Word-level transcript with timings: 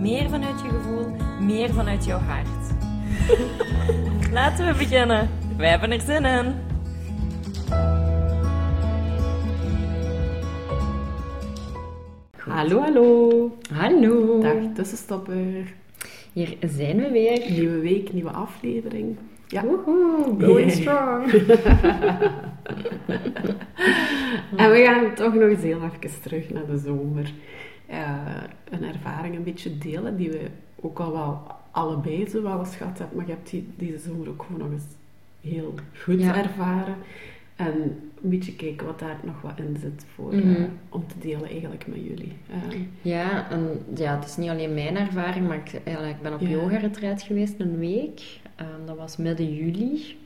meer 0.00 0.28
vanuit 0.28 0.60
je 0.60 0.68
gevoel, 0.68 1.06
meer 1.40 1.72
vanuit 1.72 2.04
jouw 2.04 2.18
hart. 2.18 2.48
Laten 4.32 4.66
we 4.66 4.74
beginnen. 4.78 5.28
Wij 5.56 5.68
hebben 5.68 5.90
er 5.92 6.00
zin 6.00 6.24
in. 6.24 6.54
Hallo, 12.38 12.80
hallo. 12.80 13.56
Hallo. 13.72 14.40
Dag 14.40 14.54
tussenstopper. 14.74 15.74
Hier 16.32 16.56
zijn 16.66 16.96
we 16.96 17.10
weer. 17.10 17.50
Nieuwe 17.50 17.78
week, 17.78 18.12
nieuwe 18.12 18.30
aflevering. 18.30 19.16
Ja. 19.46 19.64
Woehoe, 19.64 20.34
going 20.40 20.72
Yeah. 20.72 20.80
strong. 20.80 21.32
En 24.56 24.70
we 24.70 24.82
gaan 24.84 25.14
toch 25.14 25.34
nog 25.34 25.48
eens 25.48 25.62
heel 25.62 25.80
even 25.82 26.20
terug 26.22 26.50
naar 26.50 26.66
de 26.66 26.78
zomer. 26.78 27.32
Eh, 27.88 28.16
een 28.70 28.84
ervaring 28.84 29.36
een 29.36 29.42
beetje 29.44 29.78
delen 29.78 30.16
die 30.16 30.30
we 30.30 30.40
ook 30.80 30.98
al 30.98 31.12
wel 31.12 31.42
allebei 31.70 32.28
zo 32.28 32.42
wel 32.42 32.58
eens 32.58 32.76
gehad 32.76 32.98
hebben. 32.98 33.16
Maar 33.16 33.26
je 33.26 33.32
hebt 33.32 33.50
die, 33.50 33.68
deze 33.76 33.98
zomer 33.98 34.28
ook 34.28 34.42
gewoon 34.42 34.60
nog 34.60 34.70
eens 34.72 34.86
heel 35.40 35.74
goed 36.02 36.20
Ja. 36.20 36.36
ervaren. 36.42 36.94
En 37.56 37.72
een 38.22 38.30
beetje 38.30 38.54
kijken 38.56 38.86
wat 38.86 38.98
daar 38.98 39.16
nog 39.24 39.40
wat 39.42 39.58
in 39.58 39.76
zit 39.80 40.04
voor, 40.14 40.34
Mhm. 40.34 40.54
eh, 40.54 40.62
om 40.88 41.06
te 41.06 41.14
delen 41.18 41.48
eigenlijk 41.48 41.86
met 41.86 42.04
jullie. 42.04 42.32
Eh, 42.50 42.78
Ja, 43.02 43.50
en 43.50 43.82
ja, 43.94 44.16
het 44.18 44.24
is 44.28 44.36
niet 44.36 44.50
alleen 44.50 44.74
mijn 44.74 44.96
ervaring, 44.96 45.46
maar 45.48 45.56
ik, 45.56 45.80
ben 46.22 46.34
op 46.34 46.40
Ja. 46.40 46.48
yoga-retreat 46.48 47.22
geweest 47.22 47.54
een 47.60 47.78
week. 47.78 48.22
Ehm, 48.56 48.86
dat 48.86 48.96
was 48.96 49.16
midden 49.16 49.54
juli. 49.54 50.16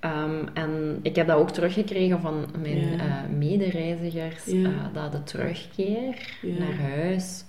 Ehm, 0.00 0.46
en 0.54 0.98
ik 1.02 1.16
heb 1.16 1.26
dat 1.26 1.36
ook 1.38 1.50
teruggekregen 1.50 2.20
van 2.20 2.46
mijn 2.62 2.78
Ja. 2.90 2.98
eh, 2.98 3.28
medereizigers, 3.36 4.44
Ja. 4.44 4.68
eh, 4.68 4.94
dat 4.94 5.12
de 5.12 5.22
terugkeer 5.22 6.38
Ja. 6.42 6.58
naar 6.58 6.74
huis, 6.90 7.44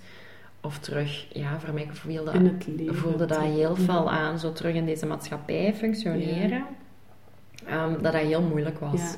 of 0.60 0.78
terug, 0.78 1.26
ja, 1.32 1.60
voor 1.60 1.74
mij 1.74 1.88
voelde, 1.92 2.32
leven. 2.76 2.94
voelde 2.94 3.24
dat 3.26 3.40
heel 3.40 3.76
veel 3.76 4.10
aan, 4.10 4.38
zo 4.38 4.52
terug 4.52 4.74
in 4.74 4.86
deze 4.86 5.06
maatschappij 5.06 5.74
functioneren, 5.74 6.64
Ehm, 7.66 7.92
dat 7.92 8.02
dat 8.02 8.14
heel 8.14 8.42
moeilijk 8.42 8.78
was. 8.78 9.00
Ja. 9.00 9.14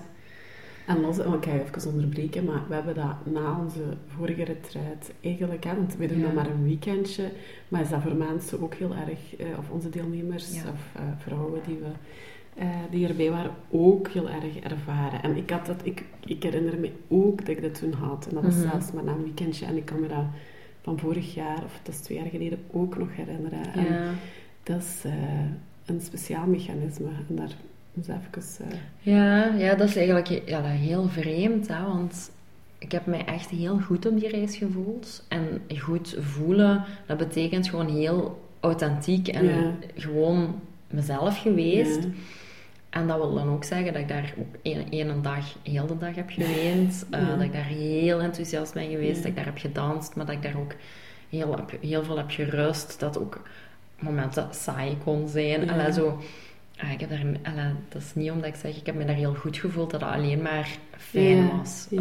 En 0.87 1.01
los, 1.01 1.17
want 1.17 1.35
ik 1.35 1.45
ga 1.51 1.57
je 1.57 1.62
even 1.77 1.91
onderbreken, 1.91 2.45
maar 2.45 2.62
we 2.69 2.75
hebben 2.75 2.95
dat 2.95 3.33
na 3.33 3.59
onze 3.59 3.83
vorige 4.17 4.45
retreat 4.45 5.12
eigenlijk, 5.21 5.65
hè, 5.65 5.75
want 5.77 5.97
we 5.97 6.07
doen 6.07 6.19
Ja. 6.19 6.25
dan 6.25 6.35
maar 6.35 6.47
een 6.47 6.65
weekendje, 6.65 7.29
maar 7.69 7.81
is 7.81 7.89
dat 7.89 8.03
voor 8.03 8.15
mensen 8.15 8.62
ook 8.62 8.75
heel 8.75 8.95
erg, 9.09 9.37
eh, 9.37 9.47
of 9.59 9.71
onze 9.71 9.89
deelnemers 9.89 10.55
Ja. 10.55 10.61
of 10.71 10.81
eh, 10.97 11.03
vrouwen 11.19 11.61
die, 11.67 11.79
we, 11.79 11.89
eh, 12.55 12.66
die 12.91 13.08
erbij 13.08 13.30
waren, 13.30 13.50
ook 13.70 14.08
heel 14.08 14.30
erg 14.30 14.56
ervaren. 14.58 15.22
En 15.22 15.36
ik, 15.36 15.50
had 15.50 15.66
dat, 15.66 15.80
ik, 15.83 16.05
ik 16.27 16.42
herinner 16.42 16.78
me 16.78 16.91
ook 17.08 17.38
dat 17.38 17.48
ik 17.48 17.62
dat 17.62 17.74
toen 17.78 17.92
had, 17.92 18.27
en 18.28 18.34
dat 18.34 18.42
was 18.44 18.55
Mhm. 18.55 18.69
zelfs 18.70 18.92
maar 18.92 19.05
na 19.05 19.12
een 19.12 19.22
weekendje, 19.22 19.66
en 19.66 19.77
ik 19.77 19.84
kan 19.84 20.00
me 20.00 20.08
dat 20.08 20.24
van 20.82 20.98
vorig 20.98 21.34
jaar, 21.34 21.64
of 21.64 21.78
het 21.78 21.94
is 21.94 22.00
twee 22.00 22.19
jaar 22.19 22.27
geleden, 22.27 22.58
ook 22.72 22.98
nog 22.98 23.08
herinneren. 23.16 23.72
En 23.75 23.84
Ja. 23.84 24.10
dat 24.62 24.77
is 24.82 25.02
eh, 25.05 25.12
een 25.86 26.00
speciaal 26.00 26.47
mechanisme, 26.47 27.08
en 27.28 27.34
daar 27.36 27.55
moet 27.94 28.09
ik 28.09 28.14
even... 28.37 28.70
eh, 28.70 28.78
Ja, 29.00 29.54
ja, 29.54 29.75
dat 29.75 29.88
is 29.88 29.97
eigenlijk 29.97 30.28
ja, 30.48 30.60
dat 30.60 30.70
heel 30.70 31.09
vreemd, 31.09 31.69
hè, 31.69 31.82
want 31.87 32.31
ik 32.78 32.93
heb 32.93 33.06
mij 33.06 33.25
echt 33.25 33.50
heel 33.50 33.78
goed 33.78 34.06
op 34.06 34.19
die 34.20 34.28
reis 34.28 34.56
gevoeld. 34.56 35.25
En 35.28 35.60
goed 35.78 36.16
voelen, 36.20 36.84
dat 37.06 37.16
betekent 37.16 37.69
gewoon 37.69 37.88
heel 37.88 38.43
authentiek 38.60 39.28
en 39.28 39.44
Ja. 39.44 39.72
gewoon 39.94 40.60
mezelf 40.91 41.38
geweest. 41.41 42.03
ja. 42.03 42.09
En 42.94 43.06
dat 43.06 43.16
wil 43.16 43.34
dan 43.34 43.49
ook 43.49 43.65
zeggen 43.65 43.93
dat 43.93 44.03
ik 44.03 44.09
daar 44.09 44.34
ook 44.38 44.55
één, 44.62 44.91
één 44.91 45.22
dag, 45.22 45.56
heel 45.62 45.87
de 45.87 45.99
dag 45.99 46.15
heb 46.15 46.31
geweend. 46.31 47.06
eh, 47.10 47.21
Ja. 47.21 47.28
Dat 47.34 47.41
ik 47.44 47.53
daar 47.53 47.65
heel 47.65 48.21
enthousiast 48.21 48.75
ben 48.75 48.91
geweest, 48.91 49.16
Ja. 49.16 49.21
dat 49.21 49.25
ik 49.31 49.37
daar 49.37 49.44
heb 49.44 49.59
gedanst, 49.59 50.15
maar 50.16 50.27
dat 50.27 50.34
ik 50.34 50.43
daar 50.43 50.56
ook 50.59 50.72
heel, 51.28 51.65
heel 51.81 52.05
veel 52.05 52.16
heb 52.16 52.31
gerust. 52.31 53.00
Dat 53.00 53.19
ook 53.19 53.43
momenten 53.99 54.49
saai 54.50 54.97
kon 55.05 55.28
zijn. 55.28 55.65
Ja. 55.65 55.91
Zo, 55.91 56.22
ah, 56.78 56.91
ik 56.93 57.00
heb 57.00 57.10
daar, 57.10 57.25
dat 57.88 58.03
is 58.03 58.15
niet 58.15 58.31
omdat 58.31 58.49
ik 58.49 58.55
zeg, 58.55 58.77
ik 58.77 58.87
heb 58.87 58.94
me 58.94 59.05
daar 59.05 59.15
heel 59.15 59.34
goed 59.34 59.56
gevoeld, 59.56 59.91
dat 59.91 60.00
het 60.00 60.11
alleen 60.11 60.43
maar 60.43 60.69
fijn 60.97 61.56
was. 61.59 61.87
Ehm, 61.91 62.00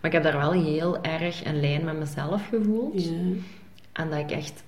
maar 0.00 0.02
ik 0.02 0.12
heb 0.12 0.22
daar 0.22 0.38
wel 0.38 0.52
heel 0.52 1.02
erg 1.02 1.42
in 1.44 1.60
lijn 1.60 1.84
met 1.84 1.98
mezelf 1.98 2.48
gevoeld. 2.48 2.94
En 3.92 4.10
dat 4.10 4.18
ik 4.18 4.30
echt, 4.30 4.62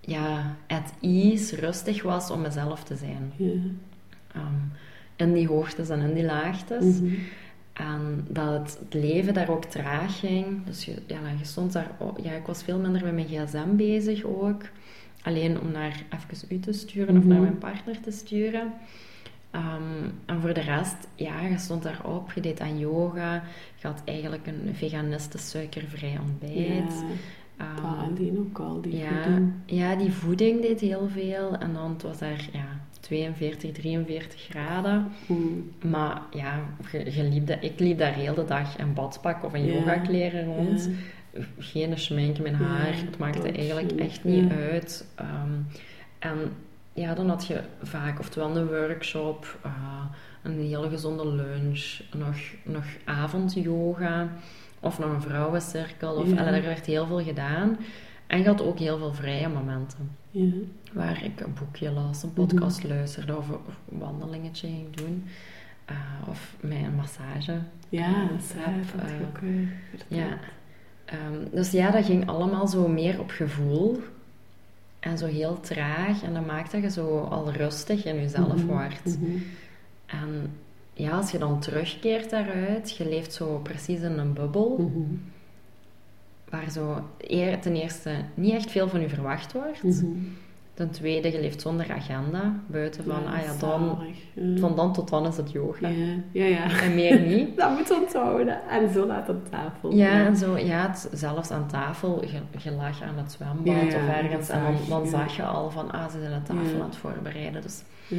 ja, 0.00 0.56
at 0.66 0.92
ease, 1.00 1.56
rustig 1.56 2.02
was 2.02 2.30
om 2.30 2.40
mezelf 2.40 2.84
te 2.84 2.96
zijn. 2.96 3.32
Ja. 4.34 4.40
Ehm, 4.40 4.54
in 5.16 5.32
die 5.32 5.46
hoogtes 5.48 5.88
en 5.88 6.00
in 6.00 6.14
die 6.14 6.24
laagtes. 6.24 7.00
Mhm. 7.00 7.14
En 7.72 8.26
dat 8.28 8.78
het, 8.80 8.94
leven 8.94 9.34
daar 9.34 9.48
ook 9.50 9.64
traag 9.64 10.18
ging. 10.18 10.64
Dus 10.64 10.84
je, 10.84 10.94
ja, 11.06 11.18
je 11.38 11.44
stond 11.44 11.72
daar... 11.72 11.90
oh, 11.98 12.18
ja, 12.22 12.32
ik 12.32 12.46
was 12.46 12.62
veel 12.62 12.78
minder 12.78 13.04
met 13.04 13.14
mijn 13.14 13.26
gsm 13.46 13.76
bezig 13.76 14.24
ook. 14.24 14.62
Alleen 15.22 15.60
om 15.60 15.70
naar 15.72 16.02
even 16.10 16.46
u 16.56 16.58
te 16.60 16.72
sturen 16.72 17.16
of 17.16 17.22
Mhm. 17.22 17.28
naar 17.32 17.40
mijn 17.40 17.58
partner 17.58 18.00
te 18.00 18.10
sturen. 18.10 18.72
Ehm, 19.50 20.08
en 20.26 20.40
voor 20.40 20.54
de 20.54 20.60
rest, 20.60 20.96
ja, 21.14 21.40
je 21.40 21.58
stond 21.58 21.82
daar 21.82 22.00
op, 22.04 22.32
je 22.32 22.40
deed 22.40 22.60
aan 22.60 22.78
yoga. 22.78 23.34
Je 23.80 23.86
had 23.86 24.02
eigenlijk 24.04 24.46
een 24.46 24.74
veganistisch 24.74 25.50
suikervrij 25.50 26.18
ontbijt. 26.22 26.92
Ja, 26.92 27.04
Ehm, 27.56 27.76
dat 27.82 28.08
alleen 28.08 28.38
ook 28.38 28.58
al, 28.58 28.80
die 28.80 28.96
ja, 28.96 29.22
voeding. 29.22 29.52
ja, 29.66 29.94
die 29.96 30.12
voeding 30.12 30.60
deed 30.62 30.80
heel 30.80 31.08
veel. 31.08 31.56
En 31.58 31.72
dan 31.72 31.96
was 32.02 32.18
daar 32.18 32.48
ja, 32.52 32.66
42, 33.02 33.72
43 33.72 34.40
graden. 34.50 35.12
Mm. 35.26 35.70
Maar 35.84 36.20
ja, 36.30 36.60
je, 36.92 37.14
je 37.16 37.22
liep 37.22 37.50
ik 37.50 37.78
liep 37.80 37.98
daar 37.98 38.14
heel 38.14 38.34
de 38.34 38.44
dag 38.44 38.78
in 38.78 38.94
badpak 38.94 39.44
of 39.44 39.54
in 39.54 39.64
Ja. 39.64 39.72
yogakleren 39.72 40.44
rond. 40.44 40.90
Ja. 41.32 41.40
Geen 41.58 41.98
schmink, 41.98 42.38
mijn 42.38 42.54
haar. 42.54 42.96
het 42.96 43.18
maakte 43.18 43.38
dat 43.42 43.56
eigenlijk 43.56 43.92
echt 44.00 44.24
niet 44.24 44.50
uit. 44.52 45.06
Ehm, 45.14 45.52
en 46.18 46.38
ja, 46.92 47.14
dan 47.14 47.28
had 47.28 47.46
je 47.46 47.60
vaak 47.82 48.18
oftewel 48.18 48.56
een 48.56 48.66
workshop, 48.66 49.58
eh, 49.62 49.70
een 50.42 50.58
hele 50.60 50.88
gezonde 50.88 51.26
lunch, 51.28 52.00
nog, 52.16 52.36
nog 52.64 52.84
avondyoga 53.04 54.28
of 54.80 54.98
nog 54.98 55.10
een 55.12 55.22
vrouwencirkel. 55.22 56.14
Of, 56.14 56.30
Ja. 56.30 56.46
er 56.46 56.62
werd 56.62 56.86
heel 56.86 57.06
veel 57.06 57.22
gedaan. 57.22 57.78
En 58.32 58.38
je 58.38 58.46
had 58.46 58.62
ook 58.62 58.78
heel 58.78 58.98
veel 58.98 59.14
vrije 59.14 59.48
momenten. 59.48 60.10
Ja. 60.30 60.50
Waar 60.92 61.24
ik 61.24 61.40
een 61.40 61.54
boekje 61.58 61.90
las, 61.90 62.22
een 62.22 62.30
Mhm. 62.34 62.40
podcast 62.46 62.84
luisterde 62.84 63.36
of, 63.36 63.50
of 63.50 63.80
een 63.90 63.98
wandelingetje 63.98 64.66
ging 64.68 64.96
doen. 64.96 65.24
Eh, 65.84 65.96
of 66.28 66.56
met 66.60 66.72
een 66.78 66.94
massage. 66.94 67.58
Ja, 67.88 68.22
Eh, 68.22 68.28
dat 68.28 69.00
had 69.00 69.10
je 69.10 69.16
eh, 69.16 69.26
ook 69.28 69.38
weer 69.38 69.68
verteld. 69.90 70.20
Ja. 70.20 70.38
Ehm, 71.04 71.54
dus 71.54 71.70
ja, 71.70 71.90
dat 71.90 72.04
ging 72.04 72.26
allemaal 72.28 72.66
zo 72.68 72.88
meer 72.88 73.20
op 73.20 73.30
gevoel. 73.30 74.00
En 75.00 75.18
zo 75.18 75.26
heel 75.26 75.60
traag. 75.60 76.22
En 76.22 76.34
dat 76.34 76.46
maakt 76.46 76.72
dat 76.72 76.82
je 76.82 76.90
zo 76.90 77.18
al 77.18 77.52
rustig 77.52 78.04
in 78.04 78.14
jezelf 78.14 78.56
Mhm, 78.56 78.66
wordt. 78.66 79.04
mhm. 79.18 79.36
En 80.06 80.50
ja, 80.92 81.10
als 81.10 81.30
je 81.30 81.38
dan 81.38 81.60
terugkeert 81.60 82.30
daaruit, 82.30 82.96
je 82.96 83.08
leeft 83.08 83.32
zo 83.32 83.58
precies 83.62 84.00
in 84.00 84.18
een 84.18 84.32
bubbel. 84.32 84.76
Mhm. 84.78 85.14
Waar 86.52 86.70
zo 86.70 87.00
eer- 87.18 87.60
ten 87.60 87.74
eerste 87.76 88.10
niet 88.34 88.52
echt 88.54 88.70
veel 88.70 88.88
van 88.88 89.00
je 89.00 89.08
verwacht 89.08 89.52
wordt. 89.52 89.82
Mhm. 89.82 90.06
Ten 90.74 90.90
tweede, 90.90 91.32
je 91.32 91.40
leeft 91.40 91.60
zonder 91.60 91.92
agenda. 91.92 92.54
Buiten 92.66 93.04
van, 93.04 93.26
ah 93.26 93.42
ja, 93.44 93.52
dan. 93.58 93.98
Ja. 94.34 94.56
van 94.60 94.76
dan 94.76 94.92
tot 94.92 95.08
dan 95.08 95.26
is 95.26 95.36
het 95.36 95.50
yoga. 95.52 95.88
Ja, 95.88 96.14
ja, 96.32 96.44
ja. 96.44 96.80
En 96.80 96.94
meer 96.94 97.20
niet. 97.20 97.56
Dat 97.58 97.78
moet 97.78 97.90
onthouden. 98.00 98.68
En 98.68 98.90
zo 98.92 99.06
laat 99.06 99.28
op 99.28 99.50
tafel. 99.50 99.94
Ja, 99.94 100.26
en 100.26 100.36
zo, 100.36 100.58
ja, 100.58 100.88
het, 100.88 101.08
zelfs 101.12 101.50
aan 101.50 101.66
tafel, 101.68 102.22
je, 102.24 102.60
je 102.62 102.70
lag 102.70 103.02
aan 103.02 103.16
het 103.16 103.32
zwembad 103.32 103.84
of 103.94 104.08
ergens 104.08 104.48
en 104.48 104.62
dan, 104.62 104.76
zag, 104.76 104.86
dan 104.88 105.06
zag 105.06 105.36
je 105.36 105.42
al 105.42 105.70
van, 105.70 105.90
ah, 105.90 106.10
ze 106.10 106.20
zijn 106.20 106.32
de 106.32 106.42
tafel 106.54 106.80
aan 106.80 106.86
het 106.88 106.96
voorbereiden. 106.96 107.62
Dus 107.62 107.82
Ja. 108.08 108.18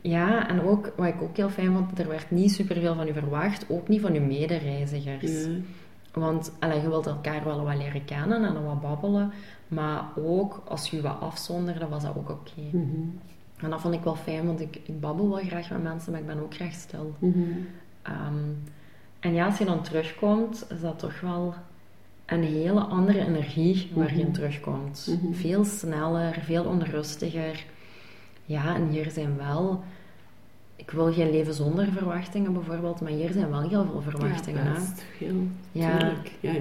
ja, 0.00 0.48
en 0.48 0.60
ook, 0.62 0.92
wat 0.96 1.06
ik 1.06 1.22
ook 1.22 1.36
heel 1.36 1.50
fijn 1.50 1.72
vond, 1.72 1.98
er 1.98 2.08
werd 2.08 2.30
niet 2.30 2.52
superveel 2.52 2.94
van 2.94 3.08
u 3.08 3.12
verwacht, 3.12 3.66
ook 3.68 3.88
niet 3.88 4.00
van 4.00 4.14
uw 4.14 4.26
medereizigers. 4.26 5.46
Want 6.14 6.52
allee, 6.58 6.80
je 6.80 6.88
wilt 6.88 7.06
elkaar 7.06 7.44
wel 7.44 7.64
wat 7.64 7.76
leren 7.76 8.04
kennen 8.04 8.44
en 8.44 8.64
wat 8.64 8.80
babbelen, 8.80 9.32
maar 9.68 10.04
ook 10.16 10.62
als 10.68 10.90
je 10.90 11.00
wat 11.00 11.20
afzonderde, 11.20 11.88
was 11.88 12.02
dat 12.02 12.16
ook 12.16 12.30
oké. 12.30 12.60
Mhm. 12.70 13.00
En 13.56 13.70
dat 13.70 13.80
vond 13.80 13.94
ik 13.94 14.02
wel 14.02 14.14
fijn, 14.16 14.46
want 14.46 14.60
ik, 14.60 14.80
ik 14.84 15.00
babbel 15.00 15.28
wel 15.28 15.38
graag 15.44 15.70
met 15.70 15.82
mensen, 15.82 16.12
maar 16.12 16.20
ik 16.20 16.26
ben 16.26 16.40
ook 16.42 16.54
graag 16.54 16.72
stil. 16.72 17.14
Mhm. 17.18 17.40
Ehm, 18.02 18.34
en 19.20 19.34
ja, 19.34 19.46
als 19.46 19.58
je 19.58 19.64
dan 19.64 19.82
terugkomt, 19.82 20.66
is 20.70 20.80
dat 20.80 20.98
toch 20.98 21.20
wel 21.20 21.54
een 22.26 22.42
hele 22.42 22.80
andere 22.80 23.26
energie 23.26 23.90
waar 23.94 24.12
je 24.14 24.20
in 24.20 24.24
Mhm. 24.26 24.34
terugkomt. 24.34 25.18
Veel 25.32 25.64
sneller, 25.64 26.38
veel 26.42 26.64
onrustiger. 26.64 27.64
Ja, 28.44 28.74
en 28.74 28.88
hier 28.88 29.10
zijn 29.10 29.36
wel... 29.36 29.82
Ik 30.86 30.90
wil 30.90 31.12
geen 31.12 31.30
leven 31.30 31.54
zonder 31.54 31.86
verwachtingen 31.92 32.52
bijvoorbeeld, 32.52 33.00
maar 33.00 33.10
hier 33.10 33.32
zijn 33.32 33.50
wel 33.50 33.68
heel 33.68 33.86
veel 33.92 34.00
verwachtingen. 34.02 34.64
Ja, 34.64 34.68
hè. 34.72 34.78
best 34.78 35.04
veel. 35.16 35.34
Ja. 35.72 35.96
Tuurlijk. 35.98 36.32
Ja, 36.40 36.52
ja. 36.52 36.60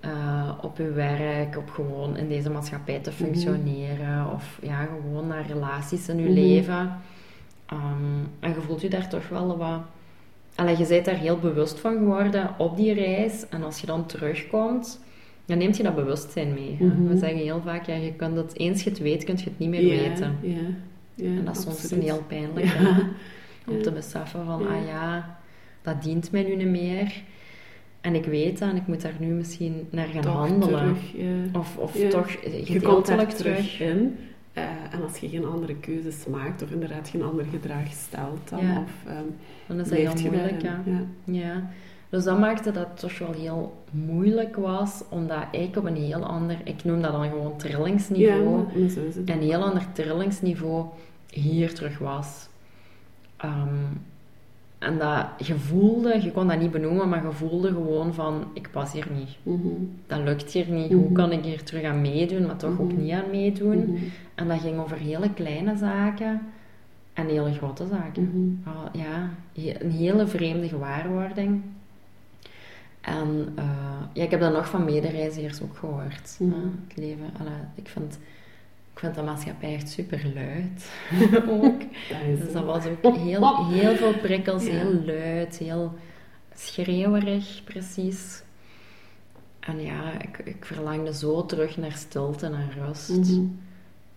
Eh, 0.00 0.52
op 0.64 0.76
je 0.76 0.90
werk, 0.90 1.56
op 1.56 1.70
gewoon 1.70 2.16
in 2.16 2.28
deze 2.28 2.50
maatschappij 2.50 2.98
te 2.98 3.12
functioneren, 3.12 4.32
of 4.32 4.58
ja, 4.62 4.84
gewoon 4.84 5.26
naar 5.26 5.46
relaties 5.46 6.08
in 6.08 6.16
je 6.16 6.22
Mhm. 6.24 6.32
leven. 6.32 6.92
Ehm, 7.66 8.24
en 8.40 8.48
je 8.50 8.60
voelt 8.66 8.80
je 8.80 8.88
daar 8.90 9.08
toch 9.08 9.28
wel 9.28 9.56
wat... 9.56 9.80
Allee, 10.54 10.78
je 10.78 10.86
bent 10.86 11.04
daar 11.04 11.14
heel 11.14 11.38
bewust 11.38 11.78
van 11.80 11.92
geworden 11.98 12.50
op 12.58 12.76
die 12.76 12.92
reis. 12.94 13.48
En 13.48 13.62
als 13.62 13.80
je 13.80 13.86
dan 13.86 14.06
terugkomt, 14.06 15.00
dan 15.44 15.58
neemt 15.58 15.76
je 15.76 15.82
dat 15.82 15.94
bewustzijn 15.94 16.52
mee. 16.54 16.76
Mhm. 16.80 17.06
We 17.06 17.18
zeggen 17.18 17.38
heel 17.38 17.60
vaak, 17.64 17.86
ja, 17.86 17.94
je 17.94 18.12
kunt 18.12 18.36
het, 18.36 18.58
eens 18.58 18.82
je 18.84 18.90
het 18.90 18.98
weet, 18.98 19.24
kun 19.24 19.36
je 19.36 19.44
het 19.44 19.58
niet 19.58 19.68
meer 19.68 19.88
weten. 19.88 20.36
Ja, 20.42 20.56
ja, 21.14 21.24
En 21.24 21.44
dat 21.44 21.56
is 21.56 21.62
soms 21.62 21.76
absoluut. 21.82 22.04
heel 22.04 22.22
pijnlijk, 22.28 22.66
Ja. 22.66 23.08
Om 23.66 23.82
te 23.82 23.92
beseffen 23.92 24.44
van, 24.44 24.66
ah 24.68 24.86
ja, 24.86 25.38
dat 25.82 26.02
dient 26.02 26.30
mij 26.32 26.42
nu 26.42 26.56
niet 26.56 26.66
meer. 26.68 27.22
En 28.00 28.14
ik 28.14 28.24
weet 28.24 28.58
dat 28.58 28.68
en 28.68 28.76
ik 28.76 28.86
moet 28.86 29.02
daar 29.02 29.14
nu 29.18 29.26
misschien 29.26 29.88
naar 29.90 30.06
gaan 30.06 30.22
Toch 30.22 30.32
handelen. 30.48 30.78
terug, 30.80 31.12
ja. 31.12 31.58
Of, 31.58 31.76
of 31.76 31.98
Ja. 31.98 32.08
toch 32.08 32.36
gedeeltelijk 32.64 33.30
terug. 33.30 33.56
terug 33.56 33.80
in. 33.80 34.18
eh, 34.52 34.64
en 34.90 35.02
als 35.02 35.16
je 35.18 35.28
geen 35.28 35.44
andere 35.46 35.74
keuzes 35.76 36.26
maakt, 36.26 36.62
of 36.62 36.70
inderdaad 36.70 37.08
geen 37.08 37.22
ander 37.22 37.44
gedrag 37.44 37.92
stelt, 37.92 38.48
dan 38.48 38.66
Ja. 38.66 38.78
of, 38.80 39.10
ehm, 39.12 39.24
Dan 39.66 39.80
is 39.80 39.88
dat 39.88 39.98
heel 39.98 40.30
moeilijk, 40.30 40.62
ja. 41.24 41.62
Dus 42.08 42.24
dat 42.24 42.38
maakte 42.38 42.70
dat 42.70 42.86
het 42.88 42.98
toch 42.98 43.18
wel 43.18 43.32
heel 43.32 43.82
moeilijk 43.90 44.56
was, 44.56 45.02
omdat 45.08 45.42
ik 45.50 45.76
op 45.76 45.84
een 45.84 45.96
heel 45.96 46.24
ander, 46.24 46.56
ik 46.64 46.84
noem 46.84 47.02
dat 47.02 47.12
dan 47.12 47.28
gewoon 47.28 47.56
trillingsniveau, 47.56 48.64
een 49.24 49.40
heel 49.40 49.62
ander 49.62 49.82
trillingsniveau 49.92 50.84
hier 51.30 51.74
terug 51.74 51.98
was. 51.98 52.48
Ehm, 53.40 53.68
en 54.78 54.98
dat 54.98 55.26
je 55.46 55.54
voelde, 55.54 56.22
je 56.22 56.32
kon 56.32 56.48
dat 56.48 56.58
niet 56.58 56.70
benoemen, 56.70 57.08
maar 57.08 57.24
je 57.24 57.32
voelde 57.32 57.68
gewoon 57.68 58.14
van, 58.14 58.44
ik 58.52 58.70
pas 58.70 58.92
hier 58.92 59.06
niet. 59.16 59.36
Mhm. 59.42 59.68
Dat 60.06 60.18
lukt 60.18 60.50
hier 60.52 60.70
niet. 60.70 60.92
Hoe 60.92 61.04
Mhm. 61.04 61.12
kan 61.12 61.32
ik 61.32 61.44
hier 61.44 61.62
terug 61.62 61.84
aan 61.84 62.00
meedoen, 62.00 62.46
maar 62.46 62.56
toch 62.56 62.80
ook 62.80 62.92
Mhm. 62.92 63.02
niet 63.02 63.12
aan 63.12 63.30
meedoen? 63.30 63.98
En 64.34 64.48
dat 64.48 64.60
ging 64.60 64.78
over 64.80 64.96
hele 64.96 65.32
kleine 65.32 65.76
zaken 65.76 66.40
en 67.12 67.26
hele 67.26 67.52
grote 67.52 67.86
zaken. 67.86 68.60
Ah, 68.64 68.72
ja, 69.02 69.30
een 69.80 69.90
hele 69.90 70.26
vreemde 70.26 70.68
gewaarwording. 70.68 71.62
En 73.00 73.48
eh, 73.54 73.64
ja, 74.12 74.22
ik 74.22 74.30
heb 74.30 74.40
dat 74.40 74.52
nog 74.52 74.68
van 74.68 74.84
medereizigers 74.84 75.62
ook 75.62 75.76
gehoord. 75.76 76.36
Hè, 76.38 76.44
het 76.88 76.96
leven, 76.96 77.24
ik, 77.74 77.88
vind, 77.88 78.18
vind 79.00 79.14
de 79.14 79.22
maatschappij 79.22 79.74
echt 79.74 79.88
super 79.88 80.22
luid. 80.34 80.90
ook. 81.62 81.80
Dat 81.80 82.38
Dus 82.40 82.52
dat 82.52 82.64
was 82.64 82.84
ook 82.86 83.16
heel, 83.16 83.68
heel 83.68 83.96
veel 83.96 84.14
prikkels, 84.18 84.64
Ja. 84.66 84.70
heel 84.70 85.04
luid, 85.04 85.58
heel 85.58 85.92
schreeuwerig 86.54 87.60
precies. 87.64 88.42
En 89.60 89.80
ja, 89.82 90.20
ik, 90.22 90.38
ik 90.44 90.64
verlangde 90.64 91.14
zo 91.14 91.46
terug 91.46 91.76
naar 91.76 91.92
stilte, 91.92 92.48
naar 92.48 92.76
rust. 92.86 93.08
Mhm. 93.30 93.44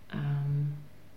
Ehm, 0.06 0.62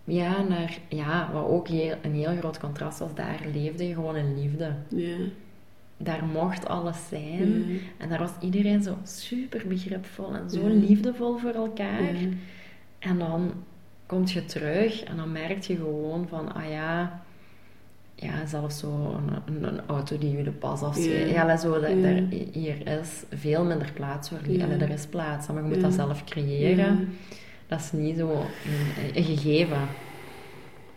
ja, 0.03 0.41
naar, 0.41 0.77
ja, 0.89 1.29
wat 1.33 1.45
ook 1.47 1.67
heel, 1.67 1.95
een 2.01 2.13
heel 2.13 2.37
groot 2.37 2.59
contrast 2.59 2.99
was, 2.99 3.13
daar 3.15 3.39
leefde 3.53 3.87
je 3.87 3.93
gewoon 3.93 4.15
in 4.15 4.41
liefde. 4.41 4.73
Daar 5.97 6.25
mocht 6.25 6.67
alles 6.67 6.97
zijn. 7.09 7.79
En 7.97 8.09
daar 8.09 8.19
was 8.19 8.31
iedereen 8.39 8.83
zo 8.83 8.97
super 9.03 9.63
begripvol 9.67 10.35
en 10.35 10.49
zo 10.49 10.67
liefdevol 10.67 11.37
voor 11.37 11.51
elkaar. 11.53 12.13
En 12.99 13.17
dan 13.19 13.51
kom 14.05 14.23
je 14.25 14.45
terug 14.45 15.03
en 15.03 15.17
dan 15.17 15.31
merk 15.31 15.61
je 15.63 15.75
gewoon 15.75 16.27
van, 16.27 16.53
ah 16.53 16.69
ja, 16.69 17.21
ja 18.15 18.45
zelfs 18.45 18.79
zo 18.79 19.17
een, 19.17 19.55
een, 19.55 19.63
een 19.73 19.81
auto 19.87 20.17
die 20.17 20.37
je 20.37 20.43
de 20.43 20.51
pas 20.51 20.81
afschrijft. 20.81 21.29
Ja. 21.31 21.47
Ja, 21.47 21.57
zo, 21.57 21.71
dat, 21.71 22.01
daar, 22.01 22.21
hier 22.51 22.87
is 22.99 23.23
veel 23.33 23.63
minder 23.65 23.91
plaats 23.93 24.29
voor. 24.29 24.39
Ja. 24.51 24.63
Allee, 24.65 24.77
er 24.77 24.89
is 24.89 25.05
plaats, 25.05 25.47
maar 25.47 25.63
je 25.63 25.69
moet 25.69 25.81
dat 25.81 25.93
zelf 25.93 26.23
creëren. 26.23 27.09
Dat 27.67 27.79
is 27.79 27.91
niet 27.91 28.17
zo 28.17 28.29
een, 28.31 29.15
een 29.15 29.23
gegeven. 29.23 29.77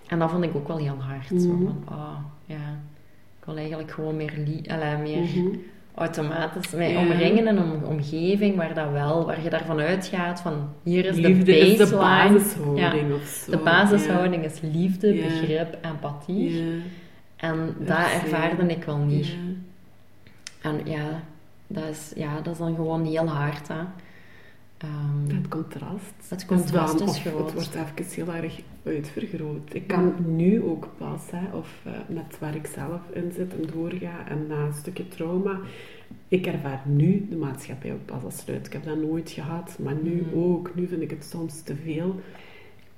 En 0.06 0.19
dat 0.19 0.31
vond 0.31 0.44
ik 0.44 0.55
ook 0.56 0.69
wel 0.69 0.76
heel 0.79 0.97
hard. 0.99 1.26
Zo 1.29 1.35
Mhm. 1.49 1.64
van, 1.64 1.82
ah, 1.99 2.17
ja, 2.47 2.79
ik 3.38 3.44
wil 3.44 3.56
eigenlijk 3.56 3.91
gewoon 3.91 4.17
meer, 4.17 4.32
li- 4.37 4.64
meer 5.02 5.20
Mhm. 5.23 5.56
Automatisch 6.00 6.73
omringen 6.75 7.47
in 7.47 7.56
een 7.56 7.85
omgeving 7.85 8.56
waar 8.56 8.75
dat 8.75 8.91
wel, 8.91 9.26
waar 9.26 9.43
je 9.43 9.50
daarvan 9.50 9.81
uitgaat 9.81 10.41
van, 10.41 10.69
hier 10.82 11.05
is 11.05 11.17
Liefde 11.17 11.44
de 11.44 11.58
is 11.58 11.76
baseline. 11.79 11.91
de 11.91 11.97
basishouding 12.37 13.12
of 13.14 13.23
zo. 13.26 13.50
De 13.50 13.56
basishouding 13.56 14.44
is 14.44 14.61
liefde, 14.61 15.12
begrip, 15.14 15.79
empathie. 15.82 16.62
En 17.37 17.75
dat 17.79 17.88
ja. 17.88 18.12
ervaarde 18.12 18.67
ik 18.67 18.85
wel 18.85 18.97
niet. 18.99 19.35
En 20.62 20.81
ja 20.85 21.23
dat, 21.67 21.85
is, 21.88 22.12
ja, 22.17 22.41
dat 22.41 22.52
is 22.52 22.58
dan 22.58 22.75
gewoon 22.75 23.05
heel 23.05 23.29
hard. 23.29 23.69
Hè. 23.69 23.81
Ehm, 24.79 25.37
Het 25.37 25.49
contrast. 25.49 26.14
Het 26.29 26.47
contrast 26.47 26.99
dan- 26.99 27.08
is 27.08 27.14
of 27.17 27.20
groot. 27.23 27.52
Het 27.52 27.52
wordt 27.52 27.75
even 27.75 28.25
heel 28.26 28.35
erg 28.43 28.61
uitvergroot. 28.85 29.75
Ik 29.75 29.87
kan 29.87 30.15
nu 30.27 30.62
ook 30.62 30.88
pas, 30.99 31.31
hè, 31.31 31.56
of 31.56 31.81
eh, 31.85 31.93
met 32.09 32.38
waar 32.38 32.55
ik 32.55 32.67
zelf 32.67 33.00
in 33.12 33.32
zit 33.32 33.53
en 33.55 33.67
doorga, 33.75 34.29
en 34.29 34.47
na 34.49 34.65
een 34.67 34.73
stukje 34.75 35.09
trauma, 35.09 35.61
ik 36.29 36.47
ervaar 36.47 36.82
nu 36.87 37.27
de 37.31 37.37
maatschappij 37.37 37.93
ook 37.93 38.05
pas 38.05 38.23
als 38.25 38.44
luid. 38.47 38.67
Ik 38.67 38.73
heb 38.73 38.85
dat 38.85 39.03
nooit 39.03 39.31
gehad, 39.31 39.79
maar 39.82 39.94
nu 40.03 40.23
Mhm. 40.31 40.38
ook. 40.38 40.75
Nu 40.75 40.87
vind 40.87 41.03
ik 41.03 41.11
het 41.11 41.25
soms 41.25 41.62
te 41.62 41.75
veel 41.77 42.21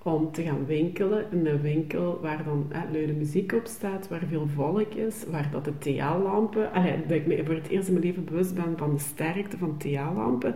om 0.02 0.32
te 0.32 0.42
gaan 0.42 0.66
winkelen 0.66 1.24
in 1.30 1.46
een 1.46 1.60
winkel 1.60 2.18
waar 2.22 2.44
dan 2.44 2.66
hè, 2.68 2.92
luide 2.92 3.12
muziek 3.12 3.52
op 3.52 3.66
staat, 3.66 4.08
waar 4.08 4.22
veel 4.28 4.46
volk 4.54 4.94
is, 4.94 5.24
waar 5.30 5.48
dat 5.52 5.64
de 5.64 5.78
TA-lampen... 5.78 6.70
Dat 7.08 7.16
ik 7.16 7.26
me 7.26 7.44
voor 7.44 7.54
het 7.54 7.68
eerst 7.68 7.86
in 7.88 7.94
mijn 7.94 8.06
leven 8.06 8.24
bewust 8.24 8.54
ben 8.54 8.74
van 8.76 8.92
de 8.94 9.00
sterkte 9.00 9.58
van 9.58 9.76
TA-lampen. 9.76 10.54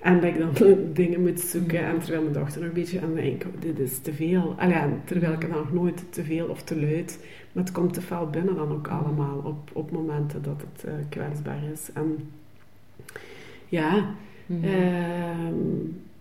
En 0.00 0.20
dat 0.20 0.24
ik 0.24 0.38
dan 0.38 0.78
dingen 0.92 1.22
moet 1.22 1.40
zoeken. 1.40 1.84
En 1.84 1.98
terwijl 1.98 2.22
mijn 2.22 2.34
dochter 2.34 2.60
nog 2.60 2.68
een 2.68 2.74
beetje 2.74 3.00
aan 3.00 3.14
denk, 3.14 3.44
oh, 3.44 3.60
dit 3.60 3.78
is 3.78 3.98
te 3.98 4.12
veel. 4.12 4.54
Allee, 4.58 4.74
en 4.74 5.00
terwijl 5.04 5.32
ik 5.32 5.42
het 5.42 5.50
nog 5.50 5.72
nooit 5.72 6.12
te 6.12 6.24
veel 6.24 6.46
of 6.46 6.62
te 6.62 6.80
luid. 6.80 7.18
Maar 7.52 7.64
het 7.64 7.72
komt 7.72 7.94
te 7.94 8.00
fel 8.00 8.30
binnen 8.30 8.54
dan 8.54 8.72
ook 8.72 8.88
allemaal 8.88 9.38
op, 9.44 9.70
op 9.72 9.90
momenten 9.90 10.42
dat 10.42 10.60
het 10.60 10.84
eh, 10.84 10.92
kwetsbaar 11.08 11.62
is. 11.72 11.90
En 11.92 12.30
ja, 13.68 14.14
mhm. 14.46 14.64
Ehm, 14.64 15.54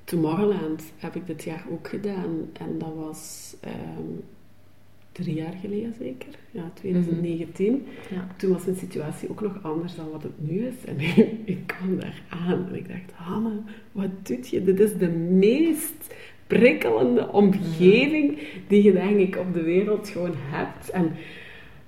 Tomorrowland 0.03 0.83
heb 0.97 1.15
ik 1.15 1.27
dit 1.27 1.43
jaar 1.43 1.63
ook 1.71 1.87
gedaan. 1.87 2.49
En 2.53 2.77
dat 2.77 2.93
was 2.95 3.55
ehm, 3.59 4.19
drie 5.23 5.35
jaar 5.35 5.53
geleden 5.61 5.93
zeker. 5.99 6.29
Ja, 6.51 6.71
2019. 6.73 7.85
ja. 8.09 8.27
Toen 8.37 8.51
was 8.51 8.65
mijn 8.65 8.77
situatie 8.77 9.29
ook 9.29 9.41
nog 9.41 9.63
anders 9.63 9.95
dan 9.95 10.09
wat 10.11 10.23
het 10.23 10.49
nu 10.49 10.65
is. 10.65 10.85
En 10.85 10.99
ik 11.55 11.59
kwam 11.65 11.99
daar 11.99 12.21
aan 12.29 12.67
en 12.67 12.75
ik 12.75 12.87
dacht, 12.87 13.11
Hanne, 13.13 13.61
wat 13.91 14.09
doet 14.27 14.47
je? 14.47 14.63
Dit 14.63 14.79
is 14.79 14.97
de 14.97 15.09
meest 15.09 16.15
prikkelende 16.47 17.31
omgeving 17.31 18.39
die 18.67 18.83
je 18.83 18.93
denk 18.93 19.17
ik 19.17 19.37
op 19.37 19.53
de 19.53 19.63
wereld 19.63 20.09
gewoon 20.09 20.35
hebt. 20.35 20.89
En 20.89 21.11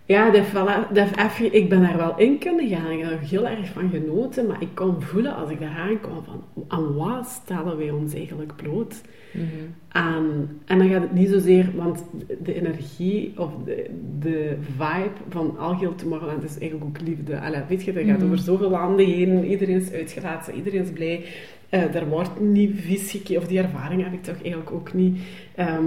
ja, 0.08 0.32
heeft 0.32 1.18
even, 1.18 1.54
ik 1.54 1.70
ben 1.70 1.82
daar 1.82 1.98
wel 1.98 2.18
in 2.18 2.38
kunnen 2.38 2.68
gaan. 2.70 2.92
Ik 2.92 3.00
heb 3.00 3.12
er 3.12 3.28
heel 3.28 3.48
erg 3.48 3.68
van 3.68 3.90
genoten. 3.90 4.48
Maar 4.48 4.62
ik 4.62 4.68
kon 4.74 5.02
voelen 5.02 5.36
als 5.36 5.50
ik 5.50 5.60
daar 5.60 5.78
aankwam 5.90 6.24
van, 6.24 6.44
aan 6.68 6.96
wat 6.96 7.28
stellen 7.44 7.78
wij 7.78 7.90
ons 7.92 8.14
eigenlijk 8.14 8.56
bloot? 8.56 9.02
Mhm. 9.32 9.46
aan. 9.90 10.50
En 10.66 10.78
dan 10.78 10.90
gaat 10.90 11.02
het 11.02 11.14
niet 11.14 11.30
zozeer, 11.30 11.70
want 11.76 12.04
de 12.44 12.54
energie 12.54 13.34
of 13.38 13.52
de, 13.66 13.90
de 14.20 14.56
vibe 14.78 15.10
van 15.30 15.58
Algeel 15.58 15.96
Tomorrowland 15.96 16.44
is 16.44 16.58
eigenlijk 16.60 16.84
ook 16.90 17.08
liefde. 17.08 17.40
Allee, 17.40 17.62
weet 17.68 17.84
je, 17.84 17.94
dat 17.94 18.04
gaat 18.06 18.18
Mhm. 18.18 18.26
over 18.26 18.38
zoveel 18.38 18.70
landen 18.70 19.06
heen. 19.06 19.46
Iedereen 19.46 19.76
is 19.82 19.92
uitgelaten, 19.92 20.54
iedereen 20.56 20.82
is 20.82 20.90
blij. 20.92 21.24
Eh 21.70 21.96
er 21.96 22.08
wordt 22.10 22.40
niet 22.42 22.72
vies 22.76 23.12
gekeken, 23.12 23.38
of 23.42 23.48
die 23.48 23.60
ervaring 23.60 24.04
heb 24.04 24.14
ik 24.14 24.24
toch 24.24 24.42
eigenlijk 24.42 24.72
ook 24.72 24.94
niet. 24.94 25.18
Ehm, 25.56 25.84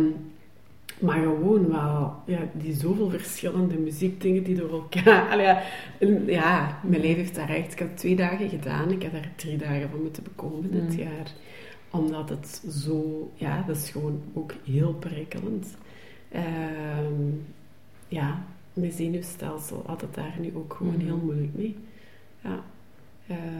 maar 1.00 1.22
gewoon 1.22 1.68
wel, 1.68 2.14
ja, 2.26 2.38
die 2.52 2.74
zoveel 2.74 3.10
verschillende 3.10 3.74
muziekdingen 3.78 4.42
die 4.42 4.56
door 4.56 4.70
elkaar... 4.72 5.28
Allee, 5.32 5.46
ja, 5.46 5.62
ja, 6.26 6.78
mijn 6.82 7.00
leven 7.00 7.16
heeft 7.18 7.34
daar 7.34 7.48
echt... 7.50 7.72
Ik 7.72 7.78
heb 7.78 7.96
twee 7.96 8.16
dagen 8.16 8.48
gedaan, 8.48 8.90
ik 8.90 9.02
heb 9.02 9.12
daar 9.12 9.32
drie 9.36 9.56
dagen 9.56 9.90
van 9.90 10.02
moeten 10.02 10.22
bekomen 10.22 10.70
dit 10.70 10.82
Mm. 10.92 10.98
jaar 10.98 11.32
omdat 11.92 12.28
het 12.28 12.62
zo, 12.72 13.30
ja, 13.34 13.64
dat 13.66 13.76
is 13.76 13.90
gewoon 13.90 14.20
ook 14.34 14.52
heel 14.64 14.92
prikkelend. 14.94 15.76
Ehm, 16.28 17.22
ja, 18.08 18.42
mijn 18.72 18.92
zenuwstelsel 18.92 19.82
had 19.86 20.00
het 20.00 20.14
daar 20.14 20.34
nu 20.40 20.52
ook 20.54 20.74
gewoon 20.74 20.94
Mhm. 20.94 21.04
heel 21.04 21.20
moeilijk 21.24 21.54
mee. 21.54 21.76
Ja. 22.40 22.60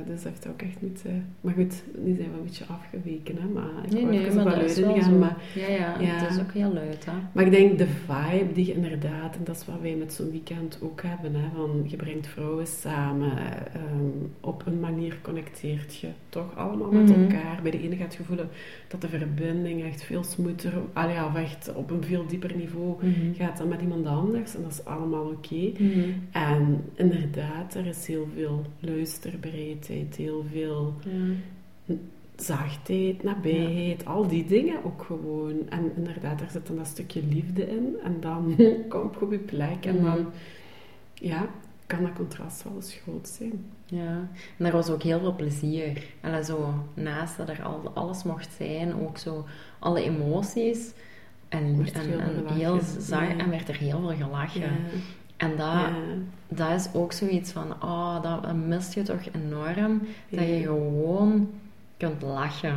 Dus 0.07 0.23
dat 0.23 0.33
heeft 0.33 0.49
ook 0.49 0.63
echt 0.63 0.81
niet... 0.81 1.03
eh, 1.07 1.13
maar 1.41 1.55
goed, 1.55 1.83
nu 2.05 2.15
zijn 2.15 2.31
we 2.31 2.37
een 2.39 2.45
beetje 2.45 2.65
afgeweken, 2.67 3.37
hè. 3.41 3.49
Maar 3.49 3.85
ik 3.85 3.93
Nee, 3.93 4.05
nee, 4.05 4.21
even 4.27 4.45
maar 4.45 4.55
dat 4.59 4.71
is 4.71 4.79
wel 4.79 5.01
gaan, 5.01 5.19
maar 5.19 5.37
Ja, 5.55 5.69
ja, 5.69 6.01
Ja. 6.01 6.07
het 6.07 6.31
is 6.31 6.41
ook 6.41 6.53
heel 6.53 6.73
luid, 6.73 7.05
hè. 7.05 7.13
Maar 7.33 7.45
ik 7.45 7.51
denk 7.51 7.79
de 7.79 7.87
vibe 7.87 8.53
die 8.53 8.67
je 8.67 8.73
inderdaad, 8.75 9.37
en 9.37 9.45
dat 9.45 9.57
is 9.57 9.67
wat 9.67 9.81
wij 9.83 9.95
met 9.95 10.13
zo'n 10.13 10.31
weekend 10.31 10.79
ook 10.83 11.03
hebben, 11.03 11.35
hè, 11.35 11.49
van 11.57 11.85
je 11.87 11.97
brengt 11.97 12.27
vrouwen 12.27 12.67
samen, 12.67 13.37
ehm, 13.75 14.11
op 14.41 14.63
een 14.67 14.81
manier 14.81 15.19
connecteert 15.23 15.97
je 15.97 16.09
toch 16.29 16.57
allemaal 16.57 16.91
met 16.93 17.09
Mhm. 17.11 17.21
elkaar. 17.21 17.59
Bij 17.63 17.71
de 17.71 17.83
ene 17.83 17.97
gaat 17.97 18.15
je 18.15 18.23
voelen 18.23 18.49
dat 18.89 19.01
de 19.01 19.09
verbinding 19.09 19.85
echt 19.85 20.03
veel 20.03 20.25
allee, 20.93 21.15
ja, 21.15 21.27
of 21.27 21.35
echt 21.35 21.75
op 21.75 21.91
een 21.91 22.05
veel 22.05 22.27
dieper 22.27 22.57
niveau 22.57 22.95
gaat 23.37 23.59
dan 23.59 23.69
met 23.69 23.81
iemand 23.81 24.07
anders 24.07 24.55
en 24.55 24.63
dat 24.63 24.71
is 24.73 24.85
allemaal 24.85 25.25
oké. 25.27 25.83
Mhm. 25.83 26.01
En 26.33 26.85
inderdaad, 26.95 27.75
er 27.75 27.87
is 27.87 28.07
heel 28.07 28.29
veel 28.37 28.65
heel 30.17 30.45
veel 30.53 30.95
Ja. 31.05 31.95
zachtheid, 32.37 33.23
nabijheid, 33.23 34.07
al 34.07 34.29
die 34.29 34.47
dingen 34.47 34.85
ook 34.85 35.03
gewoon. 35.03 35.69
En 35.69 35.93
inderdaad, 35.97 36.39
daar 36.39 36.51
zit 36.51 36.67
dan 36.67 36.77
dat 36.77 36.87
stukje 36.87 37.23
liefde 37.29 37.71
in. 37.71 37.97
En 38.05 38.17
dan 38.21 38.55
kom 38.89 39.11
je 39.13 39.21
op 39.21 39.33
je 39.33 39.39
plek 39.39 39.87
en 39.87 40.03
dan 40.03 40.27
ja, 41.15 41.47
kan 41.87 42.03
dat 42.03 42.13
contrast 42.13 42.63
wel 42.63 42.73
eens 42.75 42.95
groot 42.95 43.29
zijn. 43.29 43.65
Ja, 43.87 44.29
en 44.57 44.67
er 44.67 44.73
was 44.73 44.89
ook 44.91 45.03
heel 45.03 45.21
veel 45.21 45.35
plezier. 45.37 46.05
En 46.21 46.45
zo, 46.45 46.75
naast 46.95 47.37
dat 47.37 47.49
er 47.49 47.63
al, 47.63 47.91
alles 47.95 48.23
mocht 48.23 48.49
zijn, 48.57 48.95
ook 48.95 49.19
zo 49.19 49.45
alle 49.79 50.03
emoties. 50.03 50.93
En, 51.49 51.59
en, 51.95 52.09
heel 52.09 52.19
en 52.19 52.35
veel 52.35 52.55
heel 52.55 52.79
gelachen. 52.79 53.03
zacht, 53.03 53.31
Ja. 53.31 53.39
en 53.39 53.51
werd 53.51 53.69
er 53.69 53.77
heel 53.77 53.99
veel 54.01 54.27
gelachen. 54.27 54.61
Ja, 54.61 54.77
En 55.41 55.51
dat, 55.51 55.59
ja, 55.59 55.93
dat 56.49 56.71
is 56.71 56.89
ook 56.93 57.13
zoiets 57.13 57.53
van, 57.53 57.73
oh, 57.83 58.23
dat, 58.23 58.43
dat 58.43 58.55
mist 58.55 58.95
je 58.95 59.03
toch 59.03 59.21
enorm. 59.33 60.01
Dat 60.31 60.47
je 60.47 60.61
gewoon 60.63 61.51
kunt 61.97 62.23
lachen 62.23 62.77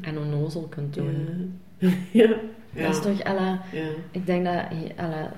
en 0.00 0.18
onnozel 0.18 0.62
kunt 0.62 0.94
doen. 0.94 1.58
ja. 1.78 1.90
ja. 2.72 2.86
Dat 2.86 2.94
is 2.94 3.00
toch, 3.00 3.18
Ella, 3.18 3.60
ik 4.10 4.26
denk 4.26 4.44
dat, 4.44 4.64
Ella, 4.96 5.32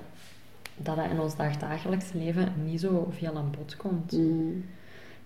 dat 0.77 0.97
dat 0.97 1.11
in 1.11 1.21
ons 1.21 1.37
dagdagelijks 1.37 2.13
leven 2.13 2.53
niet 2.65 2.81
zo 2.81 3.09
veel 3.19 3.37
aan 3.37 3.53
bod 3.59 3.77
komt. 3.77 4.13
Mm. 4.13 4.65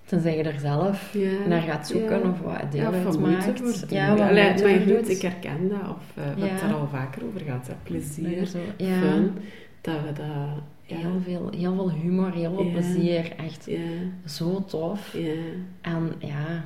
Tenzij 0.05 0.37
je 0.37 0.43
er 0.43 0.61
zelf 0.61 1.13
Ja. 1.13 1.47
naar 1.49 1.61
gaat 1.61 1.87
zoeken 1.87 2.19
Ja. 2.23 2.29
of 2.31 2.41
wat 2.41 2.73
deel 2.73 2.93
Ja, 2.93 3.03
wat 3.03 3.19
maakt. 3.19 3.85
Ja, 3.91 4.11
wat 4.17 4.29
Allee, 4.29 4.63
maar 4.63 4.81
goed, 4.81 4.87
doet. 4.87 5.09
ik 5.09 5.23
herken 5.23 5.69
dat. 5.69 5.89
Of 5.89 6.15
uh, 6.39 6.51
het 6.51 6.63
er 6.63 6.75
al 6.75 6.89
vaker 6.93 7.23
over 7.27 7.41
gehad. 7.41 7.67
Hè. 7.67 7.73
Dat 7.73 7.83
Plezier, 7.83 8.47
fun. 8.79 9.33
Dat 9.81 9.95
we 10.01 10.13
dat... 10.13 10.63
Heel, 10.97 11.21
veel, 11.25 11.51
heel 11.57 11.75
veel 11.75 11.91
humor, 11.91 12.33
heel 12.33 12.55
veel 12.55 12.71
plezier. 12.71 13.33
Echt 13.37 13.69
zo 14.27 14.65
tof. 14.65 15.17
En 15.81 16.13
ja, 16.19 16.65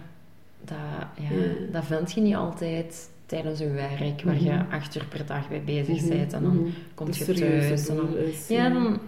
dat, 0.65 0.77
ja, 1.21 1.37
dat 1.73 1.85
vind 1.85 2.13
je 2.13 2.21
niet 2.21 2.35
altijd 2.35 3.11
tijdens 3.27 3.59
je 3.59 3.71
werk, 3.71 4.23
waar 4.23 4.43
je 4.43 4.51
Mhm. 4.53 4.73
acht 4.75 4.97
uur 4.97 5.07
per 5.09 5.27
dag 5.27 5.51
mee 5.51 5.61
bezig 5.61 6.01
Mhm, 6.01 6.09
bent. 6.09 6.33
En 6.33 6.43
dan 6.43 6.57
mhm. 6.57 6.69
kom 6.95 7.07
je 7.13 7.25
thuis. 7.25 7.89
En 7.89 7.97
dan, 7.97 8.09
ja, 8.49 8.69
dan, 8.69 8.99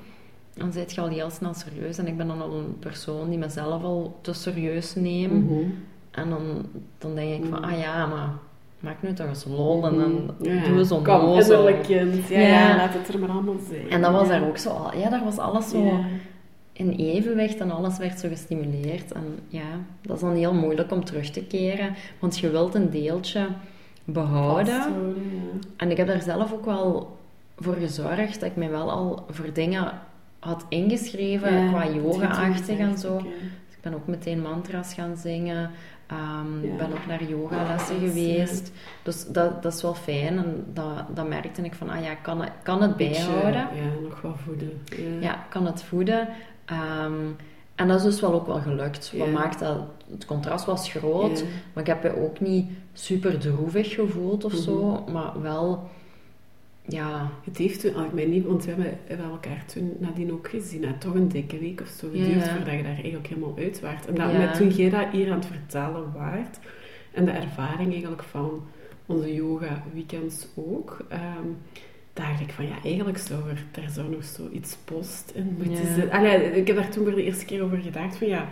dan 0.55 0.73
zit 0.73 0.95
je 0.95 1.01
al 1.01 1.09
heel 1.09 1.31
snel 1.31 1.55
serieus. 1.55 1.99
En 1.99 2.07
ik 2.07 2.17
ben 2.17 2.27
dan 2.27 2.43
al 2.43 2.53
een 2.55 2.79
persoon 2.79 3.29
die 3.29 3.39
mezelf 3.39 3.83
al 3.83 4.19
te 4.21 4.33
serieus 4.33 4.95
neemt. 4.95 5.45
Mhm. 5.51 5.55
En 6.11 6.29
dan, 6.31 6.67
dan 6.99 7.15
denk 7.15 7.45
ik 7.45 7.51
van, 7.51 7.63
ah 7.65 7.79
ja, 7.79 8.07
maar 8.07 8.33
maak 8.81 9.03
nu 9.03 9.13
toch 9.13 9.27
eens 9.29 9.45
lol. 9.45 9.87
En 9.87 9.99
dan 9.99 10.13
Mhm. 10.39 10.55
Ja. 10.55 10.65
doen 10.65 10.77
we 10.77 10.85
zo'n 10.85 11.05
Kom, 11.05 11.21
onnozel. 11.21 11.75
kind. 11.83 12.29
Ja, 12.29 12.39
Ja. 12.41 12.47
ja, 12.69 12.77
laat 12.77 12.95
het 12.95 13.09
er 13.15 13.19
maar 13.19 13.29
allemaal 13.31 13.59
zijn. 13.69 13.91
En 13.91 14.01
dat 14.01 14.13
was 14.13 14.29
daar 14.29 14.47
ook 14.49 14.59
zo. 14.59 14.91
Ja, 14.97 15.11
daar 15.11 15.25
was 15.25 15.39
alles 15.39 15.69
zo 15.71 16.01
in 16.73 16.91
evenwicht 16.91 17.59
en 17.61 17.71
alles 17.71 17.99
werd 17.99 18.19
zo 18.21 18.29
gestimuleerd. 18.29 19.13
En 19.13 19.39
ja, 19.49 19.65
dat 20.03 20.17
is 20.17 20.23
dan 20.23 20.35
heel 20.35 20.55
moeilijk 20.55 20.93
om 20.93 21.05
terug 21.05 21.31
te 21.31 21.45
keren. 21.45 21.95
Want 22.19 22.39
je 22.39 22.51
wilt 22.51 22.75
een 22.75 22.91
deeltje 22.91 23.47
behouden. 24.05 24.83
En 25.77 25.91
ik 25.91 25.97
heb 25.97 26.07
daar 26.07 26.23
zelf 26.23 26.53
ook 26.53 26.65
wel 26.65 27.17
voor 27.59 27.75
gezorgd 27.75 28.41
dat 28.41 28.49
ik 28.51 28.57
mij 28.57 28.71
wel 28.71 28.91
al 28.91 29.25
voor 29.31 29.53
dingen 29.53 29.93
had 30.39 30.65
ingeschreven 30.69 31.69
qua 31.69 31.89
yoga-achtig 31.91 32.79
en 32.79 32.99
zo. 32.99 33.17
Dus 33.19 33.77
ik 33.77 33.81
ben 33.81 33.95
ook 33.95 34.07
meteen 34.07 34.41
mantra's 34.43 34.95
gaan 34.95 35.17
zingen. 35.17 35.71
Ja. 36.09 36.45
Ik 36.63 36.77
ben 36.77 36.93
ook 36.93 37.07
naar 37.07 37.25
yogalessen 37.25 37.99
geweest. 37.99 38.73
Dus 39.03 39.27
dat, 39.27 39.63
dat 39.63 39.75
is 39.75 39.83
wel 39.83 39.95
fijn. 39.95 40.39
En 40.39 40.65
dat, 40.73 41.05
dat 41.15 41.29
merkte 41.29 41.63
ik 41.63 41.75
van, 41.75 41.89
ah 41.89 42.03
ja, 42.03 42.15
kan 42.15 42.41
het, 42.41 42.53
kan 42.63 42.83
het 42.83 42.97
Beetje, 42.97 43.25
bijhouden. 43.25 43.61
Ja, 43.61 44.01
nog 44.03 44.21
wel 44.21 44.37
voeden. 44.45 44.81
Ja. 45.21 45.47
Kan 45.49 45.67
het 45.67 45.83
voeden. 45.83 46.29
Ehm, 46.65 47.27
en 47.75 47.89
dat 47.89 47.97
is 47.97 48.03
dus 48.03 48.21
wel 48.21 48.33
ook 48.33 48.47
wel 48.47 48.61
gelukt. 48.61 49.13
Wat 49.17 49.33
maakt 49.33 49.59
dat... 49.59 49.79
Het 50.11 50.25
contrast 50.25 50.65
was 50.65 50.91
groot, 50.91 51.45
maar 51.73 51.83
ik 51.83 51.89
heb 51.89 52.03
je 52.03 52.23
ook 52.23 52.41
niet 52.41 52.71
super 52.93 53.39
droevig 53.39 53.95
gevoeld 53.95 54.45
of 54.45 54.53
zo. 54.53 55.03
Mhm. 55.03 55.13
Maar 55.13 55.43
wel... 55.43 55.89
Ja... 56.89 57.31
Het 57.45 57.57
heeft 57.59 57.81
toen, 57.81 57.95
als 57.95 58.07
ik 58.07 58.13
mij 58.13 58.25
niet, 58.27 58.45
want 58.45 58.65
we 58.65 58.71
hebben, 58.71 58.87
we 58.91 58.99
hebben 59.15 59.31
elkaar 59.31 59.65
toen 59.67 59.93
nadien 59.99 60.33
ook 60.33 60.49
gezien, 60.49 60.85
hè, 60.85 60.93
toch 60.99 61.15
een 61.15 61.29
dikke 61.29 61.59
week 61.59 61.81
of 61.81 61.89
zo 61.89 62.09
geduurd 62.11 62.45
Ja. 62.45 62.55
voordat 62.55 62.75
je 62.75 62.83
daar 62.83 62.93
eigenlijk 62.93 63.27
helemaal 63.27 63.55
uit 63.59 63.81
waart. 63.81 64.07
En 64.07 64.15
dat, 64.15 64.31
Ja. 64.33 64.39
met, 64.39 64.55
toen 64.55 64.69
jij 64.69 64.91
dat 64.91 65.07
hier 65.13 65.31
aan 65.31 65.39
het 65.39 65.47
vertellen 65.47 66.13
waart, 66.15 66.59
en 67.13 67.25
de 67.25 67.31
ervaring 67.31 67.91
eigenlijk 67.93 68.23
van 68.23 68.63
onze 69.07 69.35
yoga 69.35 69.83
weekends 69.93 70.47
ook, 70.55 70.99
ehm, 71.09 71.47
dacht 72.13 72.41
ik 72.41 72.51
van 72.51 72.67
ja, 72.67 72.75
eigenlijk 72.85 73.19
zou 73.19 73.49
er, 73.49 73.65
daar 73.71 73.91
zou 73.91 74.11
nog 74.11 74.25
zoiets 74.25 74.77
post 74.85 75.33
in 75.35 75.57
moeten 75.59 75.97
Ja. 75.97 76.19
Allee, 76.19 76.51
ik 76.57 76.67
heb 76.67 76.77
daar 76.77 76.89
toen 76.91 77.05
voor 77.05 77.15
de 77.15 77.25
eerste 77.25 77.45
keer 77.45 77.63
over 77.63 77.79
gedacht 77.79 78.17
van 78.17 78.27
ja, 78.27 78.49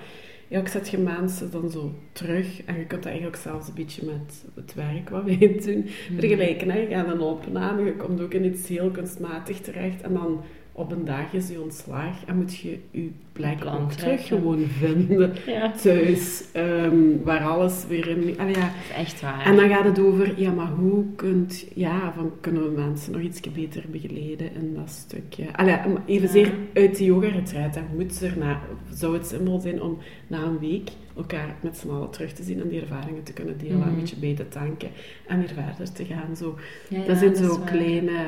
ja, 0.48 0.60
ik 0.60 0.68
zet 0.68 0.88
je 0.88 0.98
mensen 0.98 1.50
dan 1.50 1.70
zo 1.70 1.94
terug 2.12 2.64
en 2.64 2.78
je 2.78 2.84
kunt 2.84 3.02
dat 3.02 3.12
eigenlijk 3.12 3.42
zelfs 3.42 3.68
een 3.68 3.74
beetje 3.74 4.06
met 4.06 4.44
het 4.54 4.74
werk 4.74 5.08
wat 5.08 5.24
wij 5.24 5.58
doen 5.66 5.84
vergelijken. 6.18 6.70
Hè. 6.70 6.78
Je 6.78 6.88
gaat 6.88 7.12
een 7.12 7.20
opname, 7.20 7.84
je 7.84 7.96
komt 7.96 8.20
ook 8.20 8.34
in 8.34 8.44
iets 8.44 8.68
heel 8.68 8.90
kunstmatig 8.90 9.60
terecht 9.60 10.02
en 10.02 10.14
dan 10.14 10.42
op 10.76 10.92
een 10.92 11.04
dag 11.04 11.32
is 11.32 11.48
je 11.48 11.60
ontslag 11.60 12.24
en 12.26 12.36
moet 12.36 12.56
je 12.56 12.78
je 12.90 13.10
plek 13.32 13.58
Plan 13.58 13.82
ook 13.82 13.92
terug 13.92 14.26
gewoon 14.26 14.58
vinden 14.78 15.32
Ja. 15.46 15.70
thuis, 15.72 16.44
ehm, 16.52 16.96
waar 17.24 17.40
alles 17.40 17.84
weer 17.88 18.08
in... 18.08 18.26
Ja. 18.26 18.34
Dat 18.46 18.56
is 18.56 18.96
echt 18.96 19.20
waar. 19.20 19.44
En 19.46 19.56
dan 19.56 19.68
gaat 19.68 19.84
het 19.84 19.98
over, 19.98 20.40
ja, 20.40 20.52
maar 20.52 20.68
hoe 20.70 21.04
kunt, 21.16 21.66
ja, 21.74 22.12
van, 22.16 22.32
kunnen 22.40 22.62
we 22.62 22.80
mensen 22.80 23.12
nog 23.12 23.20
iets 23.20 23.40
beter 23.40 23.84
begeleiden 23.90 24.54
in 24.54 24.74
dat 24.74 24.90
stukje? 24.90 25.56
Allee, 25.56 25.76
evenzeer 26.06 26.52
uit 26.74 26.96
de 26.98 27.04
yoga-retreat, 27.04 27.78
moet 27.96 28.22
er 28.22 28.34
na, 28.38 28.60
zou 28.92 29.14
het 29.14 29.26
simpel 29.26 29.58
zijn 29.58 29.82
om 29.82 29.98
na 30.26 30.42
een 30.42 30.58
week 30.58 30.90
elkaar 31.16 31.56
met 31.62 31.76
z'n 31.76 31.90
allen 31.90 32.10
terug 32.10 32.32
te 32.32 32.42
zien 32.42 32.60
en 32.60 32.68
die 32.68 32.80
ervaringen 32.80 33.22
te 33.22 33.32
kunnen 33.32 33.58
delen, 33.58 33.78
Mhm. 33.78 33.88
een 33.88 33.94
beetje 33.94 34.16
bij 34.16 34.34
te 34.34 34.48
tanken 34.48 34.88
en 35.26 35.38
weer 35.38 35.48
verder 35.54 35.92
te 35.92 36.04
gaan. 36.04 36.36
Zo. 36.36 36.58
Ja, 36.88 36.98
ja, 36.98 37.06
dat 37.06 37.16
zijn 37.18 37.32
is 37.32 37.38
zo 37.38 37.58
kleine, 37.64 38.24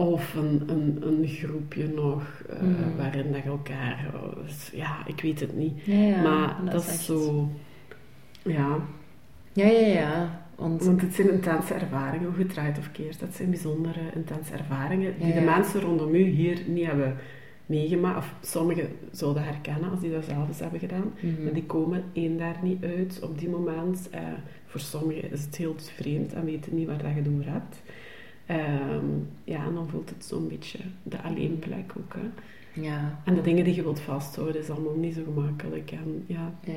of 0.00 0.34
een, 0.34 0.62
een, 0.66 0.98
een 1.00 1.26
groepje 1.28 1.88
nog, 1.88 2.42
eh, 2.48 2.60
Mhm. 2.62 2.96
waarin 2.96 3.32
dat 3.32 3.42
je 3.42 3.48
elkaar, 3.48 4.10
oh, 4.14 4.48
ja, 4.72 5.06
ik 5.06 5.20
weet 5.20 5.40
het 5.40 5.56
niet. 5.56 5.84
Ja, 5.84 5.94
ja, 5.94 6.22
maar 6.22 6.56
dat, 6.70 6.82
is 6.82 6.88
echt- 6.88 7.00
zo, 7.00 7.48
ja, 8.42 8.76
Ja, 9.52 9.66
ja, 9.66 9.86
ja. 9.86 10.42
Want... 10.56 10.84
want 10.84 11.00
het 11.00 11.14
zijn 11.14 11.30
intense 11.32 11.74
ervaringen, 11.74 12.28
hoe 12.28 12.38
je 12.38 12.46
draait 12.46 12.78
of 12.78 12.92
keert. 12.92 13.20
Dat 13.20 13.34
zijn 13.34 13.50
bijzondere, 13.50 14.00
intense 14.14 14.52
ervaringen 14.52 15.14
die 15.20 15.32
de 15.34 15.40
mensen 15.40 15.80
rondom 15.80 16.14
u 16.14 16.22
hier 16.22 16.58
niet 16.66 16.86
hebben 16.86 17.16
meegemaakt. 17.66 18.18
Of 18.18 18.34
sommigen 18.40 18.88
zouden 19.10 19.42
herkennen 19.44 19.90
als 19.90 20.00
die 20.00 20.10
dat 20.10 20.24
zelf 20.24 20.48
eens 20.48 20.58
hebben 20.60 20.80
gedaan. 20.80 21.12
Mhm. 21.20 21.42
Maar 21.44 21.52
die 21.52 21.64
komen 21.64 22.04
één 22.12 22.38
daar 22.38 22.56
niet 22.62 22.84
uit 22.84 23.20
op 23.22 23.38
die 23.38 23.48
moment. 23.48 24.08
Eh, 24.10 24.20
voor 24.66 24.80
sommigen 24.80 25.30
is 25.32 25.44
het 25.44 25.56
heel 25.56 25.74
vreemd 25.78 26.32
en 26.32 26.44
weten 26.44 26.74
niet 26.74 26.86
waar 26.86 27.02
dat 27.02 27.14
je 27.14 27.22
door 27.22 27.44
hebt. 27.44 27.82
Ehm, 28.48 29.06
ja, 29.44 29.56
en 29.64 29.74
dan 29.74 29.88
voelt 29.90 30.08
het 30.08 30.24
zo'n 30.24 30.48
beetje 30.48 30.78
de 31.02 31.16
alleenplek 31.28 31.92
ook. 31.98 32.12
Hè. 32.14 32.28
Ja. 32.82 33.18
En 33.24 33.34
de 33.34 33.40
dingen 33.40 33.64
die 33.64 33.74
je 33.74 33.82
wilt 33.82 34.00
vasthouden 34.00 34.60
is 34.60 34.70
allemaal 34.70 34.94
niet 34.96 35.14
zo 35.14 35.20
gemakkelijk. 35.34 35.90
En, 35.90 36.24
ja, 36.26 36.52
Ja, 36.64 36.72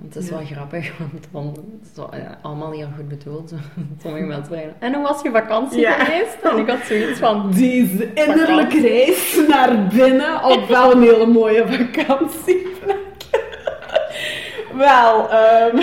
want 0.00 0.14
het 0.14 0.22
is 0.22 0.28
Ja. 0.28 0.36
wel 0.36 0.44
grappig, 0.46 0.98
want 0.98 1.28
dan, 1.32 1.56
zo, 1.94 2.08
ja, 2.10 2.38
allemaal 2.42 2.70
heel 2.72 2.88
goed 2.96 3.08
bedoeld. 3.08 3.52
Sommige 4.02 4.24
mensen 4.24 4.46
zeggen, 4.54 4.74
en 4.78 4.94
hoe 4.94 5.02
was 5.02 5.22
je 5.22 5.30
vakantie 5.30 5.80
Ja. 5.80 5.92
geweest? 5.92 6.36
En 6.42 6.58
ik 6.58 6.68
had 6.68 6.78
zoiets 6.84 7.18
van, 7.18 7.50
Deze 7.52 8.12
innerlijke 8.14 8.80
reis 8.80 9.40
naar 9.48 9.86
binnen 9.86 10.44
op 10.44 10.66
wel 10.68 10.92
een 10.92 11.02
hele 11.02 11.26
mooie 11.26 11.64
vakantieplek. 11.66 13.04
Wel, 14.76 15.30
ehm, 15.30 15.76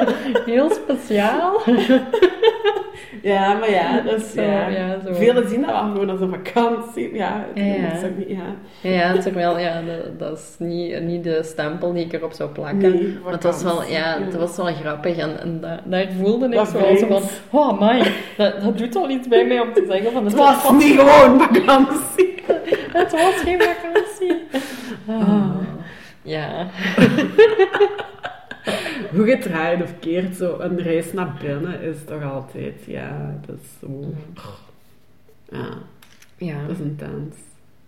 heel 0.50 0.70
speciaal. 0.70 1.60
Ja, 3.22 3.54
maar 3.54 3.70
ja, 3.70 4.00
dat 4.00 4.20
is 4.20 4.32
Zo, 4.32 4.42
ja. 4.42 4.68
ja, 4.68 4.98
zo. 5.06 5.14
Velen 5.14 5.48
zien 5.48 5.60
dat 5.60 5.70
wel 5.70 5.80
gewoon 5.80 6.10
als 6.10 6.20
een 6.20 6.30
vakantie. 6.30 7.14
Ja, 7.14 7.46
Ja, 7.54 7.64
ja. 7.64 7.88
dat 7.88 8.02
is 8.02 8.08
ook 8.08 8.16
niet, 8.16 8.28
ja. 8.28 8.56
Ja, 8.80 8.90
ja, 8.90 9.18
terwijl, 9.18 9.58
ja, 9.58 9.82
dat, 9.82 10.18
dat 10.18 10.38
is 10.38 10.54
niet, 10.58 11.02
niet 11.02 11.24
de 11.24 11.42
stempel 11.42 11.92
die 11.92 12.04
ik 12.04 12.12
erop 12.12 12.32
zou 12.32 12.50
plakken. 12.50 12.78
Nee, 12.78 13.18
maar 13.24 13.32
het 13.32 13.42
was 13.42 13.62
wel, 13.62 13.82
ja, 13.82 13.88
ja. 13.88 14.24
het 14.24 14.36
was 14.36 14.56
wel 14.56 14.74
grappig 14.74 15.16
en, 15.16 15.40
en 15.40 15.60
daar, 15.60 15.80
daar 15.84 16.08
voelde 16.22 16.46
ik 16.46 16.52
Dat 16.52 16.68
zo 16.68 17.06
van, 17.06 17.22
oh 17.50 17.80
my, 17.80 18.12
dat, 18.36 18.62
dat 18.62 18.78
doet 18.78 18.96
al 18.96 19.10
iets 19.10 19.28
bij 19.28 19.46
mij 19.46 19.60
om 19.60 19.72
te 19.72 19.84
zeggen 19.88 20.12
van, 20.12 20.24
Het 20.24 20.34
was 20.34 20.70
niet 20.72 21.00
gewoon 21.00 21.40
vakantie. 21.40 22.34
het 23.00 23.12
was 23.12 23.34
geen 23.44 23.60
vakantie. 23.60 24.42
Ah. 25.06 25.54
Ja. 26.22 26.66
hoe 29.14 29.26
gedraaid 29.26 29.82
of 29.82 29.98
keert 29.98 30.36
zo 30.36 30.58
een 30.58 30.78
reis 30.82 31.12
naar 31.12 31.36
binnen 31.42 31.80
is 31.80 31.96
toch 32.04 32.22
altijd, 32.22 32.84
ja, 32.86 33.38
dat 33.46 33.56
is 33.62 33.68
zo... 33.80 34.14
Ja, 35.50 35.68
Ja, 36.36 36.66
dat 36.66 36.70
is 36.70 36.78
intens. 36.84 37.36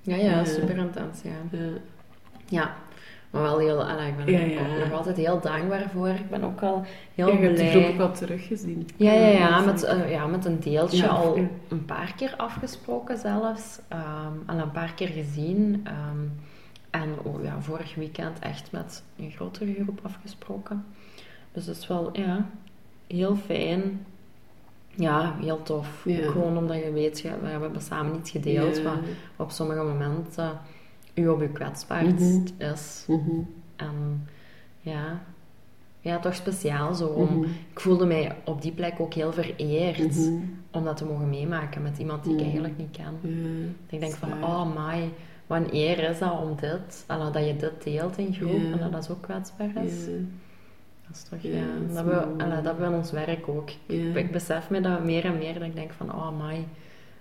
ja, 0.02 0.16
ja, 0.16 0.22
Ja. 0.22 0.44
super 0.44 0.76
intens, 0.76 1.22
ja. 1.22 1.58
Ja. 1.58 1.68
Ja, 2.48 2.74
maar 3.30 3.42
wel 3.42 3.58
heel, 3.58 3.84
allee, 3.84 4.08
ik 4.08 4.16
ben 4.16 4.26
er 4.34 4.48
ja. 4.50 4.60
ook 4.60 4.78
nog 4.88 4.92
altijd 4.98 5.16
heel 5.16 5.40
dankbaar 5.40 5.90
voor. 5.92 6.08
Ik 6.08 6.30
ben 6.30 6.44
ook 6.44 6.60
al 6.62 6.84
heel 7.14 7.26
Ja, 7.28 7.32
je 7.38 7.40
hebt 7.40 7.56
die 7.58 7.68
groep 7.70 7.82
blij. 7.82 7.92
ook 7.94 8.00
al 8.00 8.12
teruggezien. 8.14 8.88
Ja, 8.96 9.12
ja, 9.12 9.26
ja, 9.28 9.60
met, 9.60 9.82
eh, 9.82 10.10
ja, 10.10 10.26
met 10.26 10.44
een 10.44 10.60
deeltje 10.60 11.08
al 11.08 11.36
een 11.68 11.84
paar 11.84 12.12
keer 12.16 12.34
afgesproken 12.36 13.18
zelfs. 13.18 13.78
Ehm, 13.88 14.32
al 14.46 14.58
een 14.58 14.70
paar 14.70 14.92
keer 14.94 15.08
gezien. 15.08 15.80
Ehm, 15.84 16.26
en 16.90 17.08
oh, 17.22 17.42
ja, 17.44 17.60
vorig 17.60 17.94
weekend 17.94 18.38
echt 18.38 18.72
met 18.72 19.02
een 19.18 19.30
grotere 19.30 19.74
groep 19.82 20.00
afgesproken. 20.02 20.84
Dus 21.52 21.64
dat 21.64 21.76
is 21.76 21.86
wel 21.86 22.10
ja, 22.12 22.46
heel 23.06 23.36
fijn. 23.36 24.06
Ja, 24.94 25.36
heel 25.40 25.62
tof. 25.62 26.02
Ja. 26.04 26.18
Ook 26.26 26.32
Gewoon 26.32 26.56
omdat 26.56 26.76
je 26.84 26.92
weet, 26.92 27.20
ja, 27.20 27.34
we 27.42 27.46
hebben 27.48 27.80
samen 27.80 28.16
iets 28.18 28.30
gedeeld 28.30 28.76
Ja. 28.76 28.82
wat 28.82 28.98
op 29.36 29.50
sommige 29.50 29.82
momenten 29.82 30.58
u 31.14 31.28
op 31.28 31.40
uw 31.40 31.52
kwetsbaarst 31.52 32.18
Mhm. 32.18 32.72
is. 32.72 33.04
Mhm. 33.08 33.30
En 33.76 34.28
ja, 34.80 35.20
ja, 36.00 36.18
toch 36.18 36.34
speciaal 36.34 36.94
zo. 36.94 37.06
Om, 37.06 37.36
Mhm. 37.38 37.42
Ik 37.70 37.80
voelde 37.80 38.06
mij 38.06 38.36
op 38.44 38.62
die 38.62 38.72
plek 38.72 39.00
ook 39.00 39.14
heel 39.14 39.32
vereerd 39.32 39.98
Mhm. 40.16 40.32
om 40.70 40.84
dat 40.84 40.96
te 40.96 41.04
mogen 41.04 41.28
meemaken 41.30 41.82
met 41.82 41.98
iemand 41.98 42.24
die 42.24 42.34
ik 42.34 42.40
eigenlijk 42.42 42.78
niet 42.78 42.90
ken. 42.90 43.14
Ik 43.88 44.00
denk 44.00 44.14
van, 44.14 44.44
oh 44.44 44.86
my, 44.86 45.08
wat 45.46 45.58
een 45.58 45.74
eer 45.74 46.10
is 46.10 46.18
dat 46.18 46.40
om 46.40 46.56
dit, 46.60 47.04
dat 47.32 47.46
je 47.46 47.56
dit 47.56 47.82
deelt 47.84 48.18
in 48.18 48.34
groep 48.34 48.72
en 48.72 48.78
dat 48.78 48.92
dat 48.92 49.04
zo 49.04 49.14
kwetsbaar 49.20 49.84
is. 49.84 50.06
Dat 51.06 51.16
is 51.16 51.22
toch, 51.22 51.38
Ja, 51.40 51.58
ja, 51.58 51.94
dat 51.94 52.04
we, 52.04 52.44
allee, 52.44 52.62
dat 52.62 52.76
we 52.78 52.84
in 52.84 52.92
ons 52.92 53.10
werk 53.10 53.48
ook. 53.48 53.70
Ja. 53.86 54.14
Ik 54.14 54.30
besef 54.32 54.70
me 54.70 54.80
dat 54.80 55.04
meer 55.04 55.24
en 55.24 55.38
meer, 55.38 55.54
dat 55.54 55.62
ik 55.62 55.74
denk 55.74 55.92
van, 55.92 56.12
oh 56.14 56.46
my, 56.46 56.66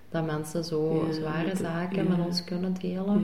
dat 0.10 0.26
mensen 0.26 0.64
zo 0.64 1.06
Ja, 1.06 1.12
zware 1.14 1.56
zaken 1.56 2.08
met 2.10 2.26
ons 2.26 2.44
kunnen 2.44 2.74
delen. 2.82 3.20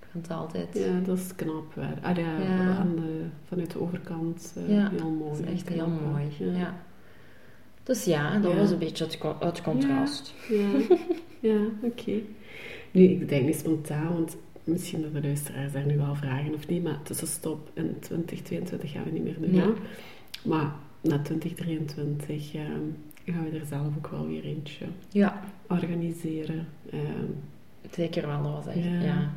Ik 0.00 0.06
vind 0.10 0.28
het 0.28 0.36
altijd, 0.36 0.68
Ja, 0.72 1.00
dat 1.04 1.18
is 1.18 1.34
knap. 1.34 1.74
Waar. 1.74 1.98
Ah, 2.02 2.16
ja. 2.16 2.76
Aan 2.78 2.94
de, 2.96 3.24
vanuit 3.48 3.70
de 3.70 3.80
overkant 3.80 4.54
uh, 4.58 4.76
Ja, 4.76 4.90
heel 4.90 5.10
mooi. 5.10 5.30
dat 5.30 5.48
is 5.48 5.52
echt 5.52 5.68
heel 5.68 5.84
knap, 5.84 6.00
mooi. 6.12 6.56
Ja. 6.58 6.74
Dus 7.82 8.04
ja, 8.04 8.38
dat 8.38 8.54
was 8.54 8.70
een 8.70 8.78
beetje 8.78 9.04
het, 9.04 9.18
het 9.40 9.62
contrast. 9.62 10.34
Ja, 10.48 10.68
ja 11.50 11.58
oké. 11.82 12.12
Nu, 12.90 13.02
ik 13.02 13.28
denk 13.28 13.46
niet 13.46 13.56
spontaan, 13.56 14.12
want 14.12 14.36
misschien 14.66 15.02
dat 15.02 15.12
de 15.12 15.22
luisteraars 15.22 15.72
daar 15.72 15.86
nu 15.86 15.96
wel 15.96 16.14
vragen 16.14 16.54
of 16.54 16.68
niet, 16.68 16.82
maar 16.82 17.02
tussenstop 17.02 17.70
in 17.74 17.96
2022 18.00 18.90
gaan 18.92 19.04
we 19.04 19.10
niet 19.10 19.24
meer 19.24 19.50
doen. 19.50 19.74
Maar 20.44 20.72
na 21.00 21.18
2023 21.22 22.54
eh, 22.54 22.60
gaan 23.26 23.44
we 23.50 23.58
er 23.58 23.66
zelf 23.66 23.86
ook 23.96 24.08
wel 24.08 24.26
weer 24.26 24.44
eentje 24.44 24.84
Ja, 25.08 25.40
organiseren. 25.68 26.66
Eh, 26.90 26.98
zeker 27.90 28.26
wel. 28.26 28.42
Dat 28.42 28.52
was 28.52 28.66
echt, 28.74 28.84
Ja. 28.84 29.00
ja. 29.00 29.30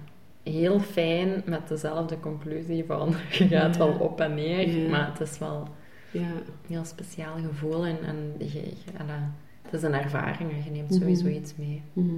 Heel 0.43 0.79
fijn 0.79 1.41
met 1.45 1.67
dezelfde 1.67 2.19
conclusie 2.19 2.83
van 2.85 3.13
je 3.37 3.47
gaat 3.47 3.77
wel 3.77 3.91
op 3.99 4.19
en 4.21 4.33
neer, 4.33 4.89
maar 4.89 5.07
het 5.11 5.19
is 5.29 5.37
wel 5.39 5.67
ja, 6.11 6.19
een 6.21 6.43
heel 6.67 6.85
speciaal 6.85 7.35
gevoel 7.49 7.85
en, 7.85 7.97
en 8.05 8.33
je, 8.47 8.61
het 9.61 9.73
is 9.73 9.81
een 9.83 9.93
ervaring 9.93 10.51
en 10.51 10.63
je 10.63 10.71
neemt 10.71 10.89
Mhm. 10.89 10.99
sowieso 10.99 11.27
iets 11.27 11.53
mee. 11.55 11.81
Mhm. 11.93 12.09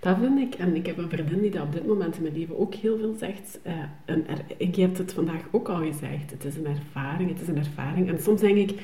Dat 0.00 0.16
vind 0.20 0.38
ik, 0.38 0.54
en 0.54 0.74
ik 0.76 0.86
heb 0.86 0.98
een 0.98 1.08
vriendin 1.08 1.40
die 1.40 1.50
dat 1.50 1.62
op 1.62 1.72
dit 1.72 1.86
moment 1.86 2.16
in 2.16 2.22
mijn 2.22 2.38
leven 2.38 2.58
ook 2.58 2.74
heel 2.74 2.98
veel 2.98 3.14
zegt. 3.18 3.58
eh, 3.62 3.74
ik 4.56 4.76
heb 4.76 4.96
het 4.96 5.12
vandaag 5.12 5.42
ook 5.50 5.68
al 5.68 5.82
gezegd. 5.84 6.30
Het 6.30 6.44
is 6.44 6.56
een 6.56 6.66
ervaring, 6.66 7.30
het 7.30 7.40
is 7.40 7.48
een 7.48 7.58
ervaring. 7.58 8.08
En 8.08 8.20
soms 8.20 8.40
denk 8.40 8.56
ik, 8.56 8.80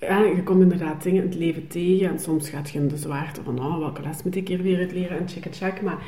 ja, 0.00 0.22
je 0.24 0.42
komt 0.42 0.62
inderdaad 0.62 1.02
dingen 1.02 1.22
in 1.22 1.28
het 1.28 1.38
leven 1.38 1.66
tegen. 1.66 2.08
En 2.08 2.18
soms 2.18 2.48
gaat 2.48 2.70
je 2.70 2.78
in 2.78 2.88
de 2.88 2.96
zwaarte 2.96 3.42
van, 3.42 3.58
oh, 3.58 3.78
welke 3.78 4.02
les 4.02 4.22
moet 4.22 4.36
ik 4.36 4.48
hier 4.48 4.62
weer 4.62 4.78
uit 4.78 4.92
leren? 4.92 5.18
En 5.18 5.28
check, 5.28 5.54
check. 5.54 5.82
Maar 5.82 5.98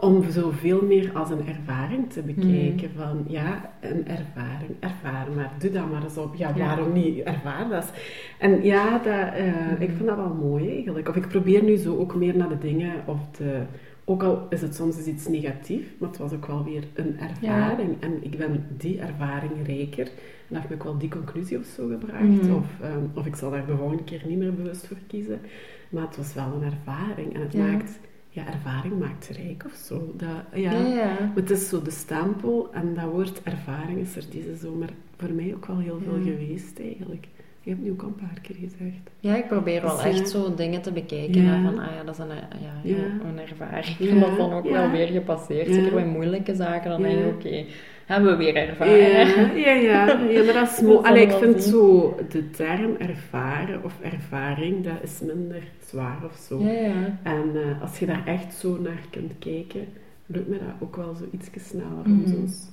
om 0.00 0.30
zoveel 0.30 0.82
meer 0.86 1.10
als 1.14 1.30
een 1.30 1.46
ervaring 1.46 2.10
te 2.12 2.22
bekijken. 2.22 2.90
Van, 2.96 3.24
ja, 3.28 3.72
een 3.80 4.06
ervaring, 4.08 4.70
ervaren 4.80 5.34
maar. 5.34 5.52
Doe 5.58 5.70
dat 5.70 5.90
maar 5.90 6.02
eens 6.02 6.16
op. 6.16 6.34
Ja, 6.34 6.48
Ja. 6.56 6.66
waarom 6.66 6.92
niet? 6.92 7.18
Ervaar 7.22 7.68
dat. 7.68 7.92
En 8.38 8.62
ja, 8.64 8.98
dat, 8.98 9.34
eh, 9.34 9.70
ik 9.80 9.90
vind 9.96 10.06
dat 10.06 10.16
wel 10.16 10.34
mooi 10.34 10.70
eigenlijk. 10.74 11.08
Of 11.08 11.16
ik 11.16 11.28
probeer 11.28 11.62
nu 11.62 11.76
zo 11.76 11.96
ook 11.96 12.14
meer 12.14 12.36
naar 12.36 12.48
de 12.48 12.58
dingen 12.58 12.92
of 13.04 13.18
de... 13.38 13.60
Ook 14.04 14.22
al 14.22 14.46
is 14.48 14.60
het 14.62 14.74
soms 14.74 14.96
eens 14.96 15.06
iets 15.06 15.28
negatief, 15.28 15.86
maar 15.98 16.08
het 16.08 16.18
was 16.18 16.32
ook 16.32 16.46
wel 16.46 16.64
weer 16.64 16.84
een 16.94 17.16
ervaring. 17.18 17.96
En 18.00 18.12
ik 18.24 18.38
ben 18.38 18.66
die 18.76 19.00
ervaring 19.00 19.52
rijker. 19.66 20.08
En 20.48 20.56
heeft 20.56 20.68
me 20.68 20.74
ook 20.74 20.82
wel 20.84 20.98
die 20.98 21.08
conclusie 21.10 21.58
of 21.58 21.64
zo 21.64 21.88
gebracht. 21.88 22.22
Mhm. 22.22 22.52
Of, 22.54 22.66
ehm, 22.80 23.04
of 23.14 23.26
ik 23.26 23.36
zal 23.36 23.50
daar 23.50 23.66
de 23.66 23.76
volgende 23.76 24.02
keer 24.04 24.22
niet 24.26 24.38
meer 24.38 24.54
bewust 24.54 24.86
voor 24.86 24.96
kiezen. 25.06 25.40
Maar 25.88 26.02
het 26.02 26.16
was 26.16 26.34
wel 26.34 26.44
een 26.60 26.62
ervaring. 26.72 27.34
En 27.34 27.40
het 27.40 27.52
Ja. 27.52 27.64
maakt... 27.66 27.98
Ja, 28.32 28.46
ervaring 28.46 28.98
maakt 28.98 29.28
rijk 29.36 29.62
of 29.66 29.72
zo. 29.74 30.12
Dat, 30.16 30.28
ja. 30.60 30.72
Ja, 30.72 30.86
ja. 30.86 31.04
Maar 31.18 31.30
het 31.34 31.50
is 31.50 31.68
zo 31.68 31.82
de 31.82 31.90
stempel 31.90 32.68
en 32.72 32.94
dat 32.94 33.04
woord 33.04 33.42
ervaring 33.42 33.98
is 33.98 34.16
er 34.16 34.24
deze 34.30 34.56
zomer 34.56 34.88
voor 35.16 35.30
mij 35.32 35.52
ook 35.54 35.66
wel 35.66 35.78
heel 35.78 36.00
veel 36.04 36.16
Ja. 36.16 36.22
geweest 36.22 36.80
eigenlijk. 36.80 37.28
Je 37.62 37.70
hebt 37.70 37.82
nu 37.82 37.90
ook 37.90 38.02
al 38.02 38.08
een 38.08 38.14
paar 38.14 38.38
keer 38.42 38.56
gezegd. 38.56 39.10
Ja, 39.20 39.36
ik 39.36 39.46
probeer 39.48 39.82
wel 39.82 39.96
Dus, 39.96 40.04
echt 40.04 40.28
zo 40.30 40.54
dingen 40.54 40.82
te 40.82 40.92
bekijken. 40.92 41.42
Ja. 41.42 41.62
Van, 41.62 41.78
ah 41.78 41.94
ja, 41.94 42.04
dat 42.04 42.14
is 42.14 42.20
een, 42.20 42.28
ja, 42.60 42.90
een 43.28 43.38
ervaring. 43.38 43.96
Ja. 43.98 44.20
Dat 44.26 44.36
dan 44.36 44.52
ook 44.52 44.68
wel 44.70 44.90
weer 44.90 45.06
gepasseerd. 45.06 45.74
Zeker 45.74 45.92
bij 45.94 46.06
moeilijke 46.06 46.54
zaken. 46.54 46.90
Dan 46.90 47.02
denk 47.02 47.18
je, 47.18 47.26
oké, 47.26 47.64
hebben 48.10 48.30
we 48.30 48.44
weer 48.44 48.56
ervaren. 48.56 48.98
Ja, 48.98 49.54
ja, 49.54 49.72
ja. 49.72 50.06
ja 50.30 50.44
maar 50.44 50.54
dat 50.54 50.70
is 50.70 50.80
mooi. 50.80 50.96
Allee, 51.06 51.22
ik 51.22 51.32
vind 51.32 51.62
zien. 51.62 51.72
zo 51.72 52.16
de 52.28 52.50
term 52.50 52.96
ervaren 52.98 53.84
of 53.84 53.94
ervaring, 54.02 54.84
dat 54.84 55.02
is 55.02 55.20
minder 55.20 55.62
zwaar 55.86 56.18
of 56.24 56.36
zo. 56.48 56.60
Ja, 56.62 56.70
ja. 56.72 57.18
En 57.22 57.50
eh, 57.54 57.82
als 57.82 57.98
je 57.98 58.06
daar 58.06 58.26
echt 58.26 58.54
zo 58.54 58.78
naar 58.80 59.00
kunt 59.10 59.32
kijken, 59.38 59.84
lukt 60.26 60.48
me 60.48 60.58
dat 60.58 60.74
ook 60.88 60.96
wel 60.96 61.14
zo 61.14 61.24
iets 61.32 61.48
sneller 61.68 62.04
om 62.04 62.12
Mhm. 62.20 62.28
soms 62.30 62.68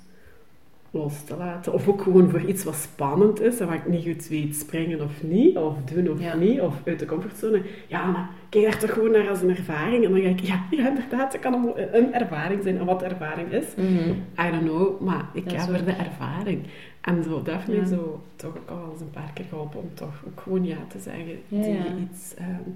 los 0.98 1.24
te 1.24 1.36
laten. 1.38 1.74
Of 1.74 1.88
ook 1.88 2.02
gewoon 2.02 2.30
voor 2.30 2.42
iets 2.42 2.64
wat 2.64 2.76
spannend 2.76 3.42
is 3.42 3.60
en 3.60 3.68
waar 3.68 3.76
ik 3.76 3.88
niet 3.88 4.04
goed 4.06 4.28
weet 4.28 4.56
springen 4.56 5.02
of 5.02 5.24
niet, 5.24 5.58
of 5.58 5.74
doen 5.94 6.10
of 6.12 6.20
Ja. 6.22 6.36
niet, 6.36 6.60
of 6.62 6.74
uit 6.86 7.00
de 7.00 7.06
comfortzone. 7.06 7.62
Ja, 7.88 8.06
maar 8.12 8.30
kijk 8.50 8.64
daar 8.64 8.78
toch 8.80 8.94
gewoon 8.94 9.12
naar 9.12 9.30
als 9.30 9.42
een 9.42 9.50
ervaring. 9.50 10.06
En 10.06 10.12
dan 10.12 10.22
ga 10.22 10.28
ik, 10.28 10.40
ja, 10.40 10.64
ja 10.72 10.88
inderdaad, 10.88 11.32
het 11.34 11.42
kan 11.42 11.54
een, 11.54 11.96
een 11.98 12.14
ervaring 12.14 12.64
zijn. 12.64 12.78
En 12.78 12.86
wat 12.86 13.04
ervaring 13.04 13.52
is, 13.52 13.66
Mhm. 13.76 14.10
I 14.48 14.52
don't 14.52 14.64
know, 14.64 15.02
maar 15.02 15.30
ik 15.34 15.44
voor 15.60 15.76
ook- 15.76 15.86
de 15.86 15.92
ervaring. 15.92 16.64
En 17.02 17.24
zo, 17.24 17.42
dat 17.42 17.56
heeft 17.56 17.68
mij 17.68 17.76
Ja. 17.78 17.86
zo 17.86 18.22
toch 18.36 18.58
ook 18.58 18.70
al 18.70 18.90
eens 18.92 19.02
een 19.02 19.10
paar 19.10 19.32
keer 19.34 19.46
geholpen 19.50 19.80
om 19.80 19.90
toch 19.94 20.24
ook 20.28 20.42
gewoon 20.42 20.66
ja 20.66 20.78
te 20.88 21.00
zeggen 21.00 21.40
Ja, 21.48 21.62
tegen 21.62 22.10
iets. 22.12 22.34
ehm. 22.36 22.70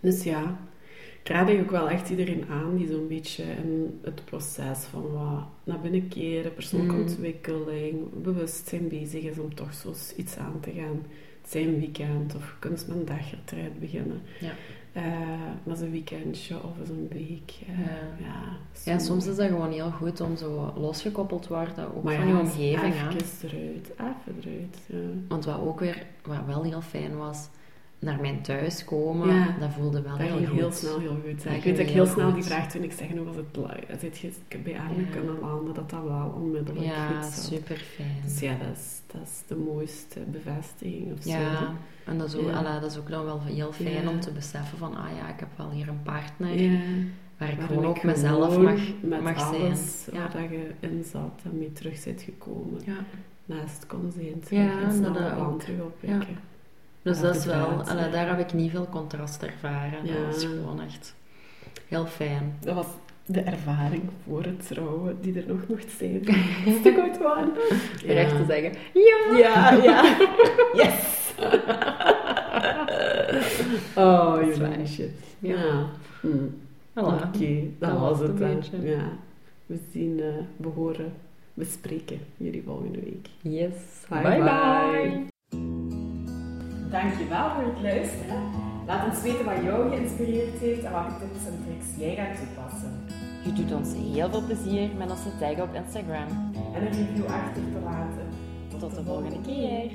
dus 0.00 0.24
ja, 0.24 0.56
raad 1.28 1.46
eigenlijk 1.46 1.72
ook 1.76 1.80
wel 1.80 1.88
echt 1.90 2.10
iedereen 2.10 2.44
aan 2.50 2.76
die 2.76 2.88
zo'n 2.88 3.08
beetje 3.08 3.42
in 3.42 3.98
het 4.02 4.24
proces 4.24 4.78
van 4.84 5.02
wat 5.12 5.44
naar 5.64 5.80
binnen 5.80 6.08
keren, 6.08 6.54
persoonlijke 6.54 6.94
Mm. 6.94 7.00
ontwikkeling, 7.00 8.22
bewustzijn 8.22 8.88
bezig 8.88 9.22
is 9.22 9.38
om 9.38 9.54
toch 9.54 9.74
zo 9.74 9.92
iets 10.16 10.36
aan 10.36 10.60
te 10.60 10.70
gaan. 10.70 11.02
Het 11.42 11.50
zijn 11.54 11.68
een 11.68 11.78
weekend 11.78 12.34
of 12.34 12.44
je 12.44 12.52
kunt 12.58 12.72
eens 12.72 12.86
met 12.86 12.96
een 12.96 13.04
dagretreat 13.04 13.78
beginnen. 13.80 14.20
Ja. 14.40 14.52
Dat 15.64 15.76
is 15.76 15.82
een 15.82 15.90
weekendje 15.90 16.54
of 16.62 16.88
een 16.88 17.08
week. 17.12 17.52
eh, 17.66 18.26
Ja. 18.26 18.42
ja, 18.84 18.98
soms 18.98 19.26
is 19.26 19.36
dat 19.36 19.48
gewoon 19.48 19.72
heel 19.72 19.90
goed 19.90 20.20
om 20.20 20.36
zo 20.36 20.72
losgekoppeld 20.76 21.42
te 21.42 21.48
worden, 21.48 21.94
ook 21.96 22.02
maar 22.02 22.14
van 22.16 22.26
je 22.26 22.38
omgeving. 22.38 22.94
Even 22.94 23.48
eruit, 23.48 23.92
even 23.98 24.50
eruit. 24.50 24.78
Want 25.28 25.44
wat 25.44 25.60
ook 25.60 25.80
weer, 25.80 26.06
wat 26.24 26.44
wel 26.46 26.62
heel 26.62 26.80
fijn 26.80 27.16
was, 27.16 27.48
naar 27.98 28.20
mijn 28.20 28.42
thuis 28.42 28.84
komen, 28.84 29.34
Ja. 29.34 29.56
dat 29.60 29.70
voelde 29.78 30.02
wel 30.02 30.16
Dat 30.18 30.26
heel 30.26 30.46
goed. 30.46 30.56
heel 30.58 30.72
snel 30.72 30.98
heel 30.98 31.16
goed. 31.24 31.44
Dat 31.44 31.52
ik 31.52 31.62
weet 31.62 31.76
dat 31.76 31.86
ik 31.86 31.92
heel 31.92 32.06
snel 32.06 32.32
die 32.34 32.42
vraag 32.42 32.70
toen 32.70 32.82
ik 32.82 32.92
zeg, 32.92 33.08
hoe 33.08 33.24
was 33.24 33.36
het? 33.36 34.00
Zit 34.00 34.18
je 34.18 34.32
bij 34.64 34.78
aan 34.78 34.94
Ja. 34.96 35.02
kunnen 35.10 35.38
landen, 35.40 35.74
dat 35.74 35.90
dat 35.90 36.02
wel 36.02 36.32
onmiddellijk 36.36 36.84
Ja, 36.86 37.06
goed 37.08 37.24
zat. 37.24 37.44
super 37.44 37.76
fijn. 37.76 38.16
Dus 38.24 38.40
ja, 38.40 38.54
dat 38.66 38.76
is, 38.76 39.00
dat 39.12 39.22
is 39.22 39.42
de 39.46 39.54
mooiste 39.56 40.20
bevestiging 40.20 41.12
of 41.12 41.22
zo. 41.22 41.30
Ja, 41.30 41.72
en 42.04 42.18
dat 42.18 42.28
is, 42.28 42.34
ook, 42.36 42.46
Ja. 42.48 42.52
alla, 42.52 42.80
dat 42.80 42.90
is 42.90 42.98
ook 42.98 43.10
dan 43.10 43.24
wel 43.24 43.42
heel 43.42 43.72
fijn 43.72 44.08
om 44.08 44.20
te 44.20 44.30
beseffen 44.30 44.78
van, 44.78 44.96
ah 44.96 45.08
ja, 45.16 45.28
ik 45.28 45.40
heb 45.40 45.48
wel 45.56 45.70
hier 45.70 45.88
een 45.88 46.02
partner 46.02 46.80
waar 47.38 47.48
ik 47.52 47.60
gewoon 47.60 47.84
ook 47.86 48.02
mezelf 48.02 48.54
gewoon 48.54 48.64
mag, 48.64 48.80
met 49.00 49.20
mag 49.22 49.42
alles 49.42 50.02
zijn. 50.04 50.16
Ja. 50.16 50.18
waar 50.32 50.42
dat 50.42 50.50
je 50.50 50.70
in 50.80 51.04
zat 51.10 51.40
en 51.44 51.58
mee 51.58 51.72
terug 51.72 52.04
bent 52.04 52.22
gekomen. 52.22 52.80
Ja. 52.84 52.96
Naast 53.46 53.86
consent. 53.86 54.46
Ja, 54.50 54.82
en 54.82 54.92
snel 54.92 55.12
dat 55.12 55.30
ook. 55.32 55.36
band 55.38 55.60
terug 55.60 55.80
oppikken. 55.80 56.38
Dus 57.06 57.20
dat 57.20 57.36
is 57.36 57.44
wel, 57.44 57.84
daar 58.10 58.28
heb 58.28 58.38
ik 58.38 58.52
niet 58.52 58.70
veel 58.70 58.86
contrast 58.90 59.42
ervaren. 59.42 60.06
Dat 60.06 60.16
was 60.26 60.44
gewoon 60.44 60.80
echt 60.80 61.14
heel 61.88 62.06
fijn. 62.06 62.56
Dat 62.60 62.74
was 62.74 62.86
de 63.26 63.40
ervaring 63.40 64.02
voor 64.24 64.42
het 64.42 64.66
trouwen 64.66 65.20
die 65.20 65.40
er 65.40 65.46
nog 65.46 65.66
mocht 65.68 65.90
zijn. 65.98 66.22
Uit 67.02 67.18
waren. 67.18 67.52
Recht 68.06 68.36
te 68.36 68.44
zeggen, 68.48 68.72
ja! 68.94 69.38
Ja, 69.38 69.72
ja. 69.72 70.16
Yes! 70.82 71.34
oh, 74.04 74.56
waar. 74.58 74.86
shit. 74.86 75.10
Ja. 75.38 75.64
Ja. 75.64 75.86
Voilà. 76.94 76.94
Oké, 76.94 77.62
dat, 77.78 77.90
Dat 77.90 77.98
was 77.98 78.18
het. 78.18 78.34
beetje. 78.34 78.82
Ja. 78.82 79.12
We 79.66 79.78
zien, 79.92 80.20
eh, 80.20 80.26
we 80.56 80.68
horen 80.68 81.12
we 81.54 81.64
spreken 81.64 82.20
jullie 82.36 82.62
volgende 82.62 83.00
week. 83.00 83.28
Yes. 83.42 83.72
Bye 84.08 84.22
bye. 84.22 84.38
bye. 84.38 84.42
bye. 84.42 85.26
Dankjewel 86.90 87.50
voor 87.50 87.64
het 87.64 87.82
luisteren. 87.82 88.42
Laat 88.86 89.08
ons 89.08 89.22
weten 89.22 89.44
wat 89.44 89.62
jou 89.62 89.88
geïnspireerd 89.88 90.58
heeft 90.58 90.82
en 90.84 90.92
welke 90.92 91.18
tips 91.18 91.46
en 91.46 91.64
tricks 91.64 91.86
jij 91.98 92.14
gaat 92.14 92.36
toepassen. 92.36 92.92
Je 93.44 93.52
doet 93.52 93.72
ons 93.72 93.92
heel 93.94 94.30
veel 94.30 94.44
plezier 94.44 94.90
met 94.96 95.10
onze 95.10 95.38
tag 95.38 95.60
op 95.60 95.74
Instagram. 95.74 96.28
En 96.74 96.86
een 96.86 96.92
review 96.92 97.24
achter 97.24 97.62
te 97.72 97.80
laten. 97.84 98.28
Tot 98.78 98.94
de 98.94 99.02
volgende 99.04 99.40
keer. 99.40 99.90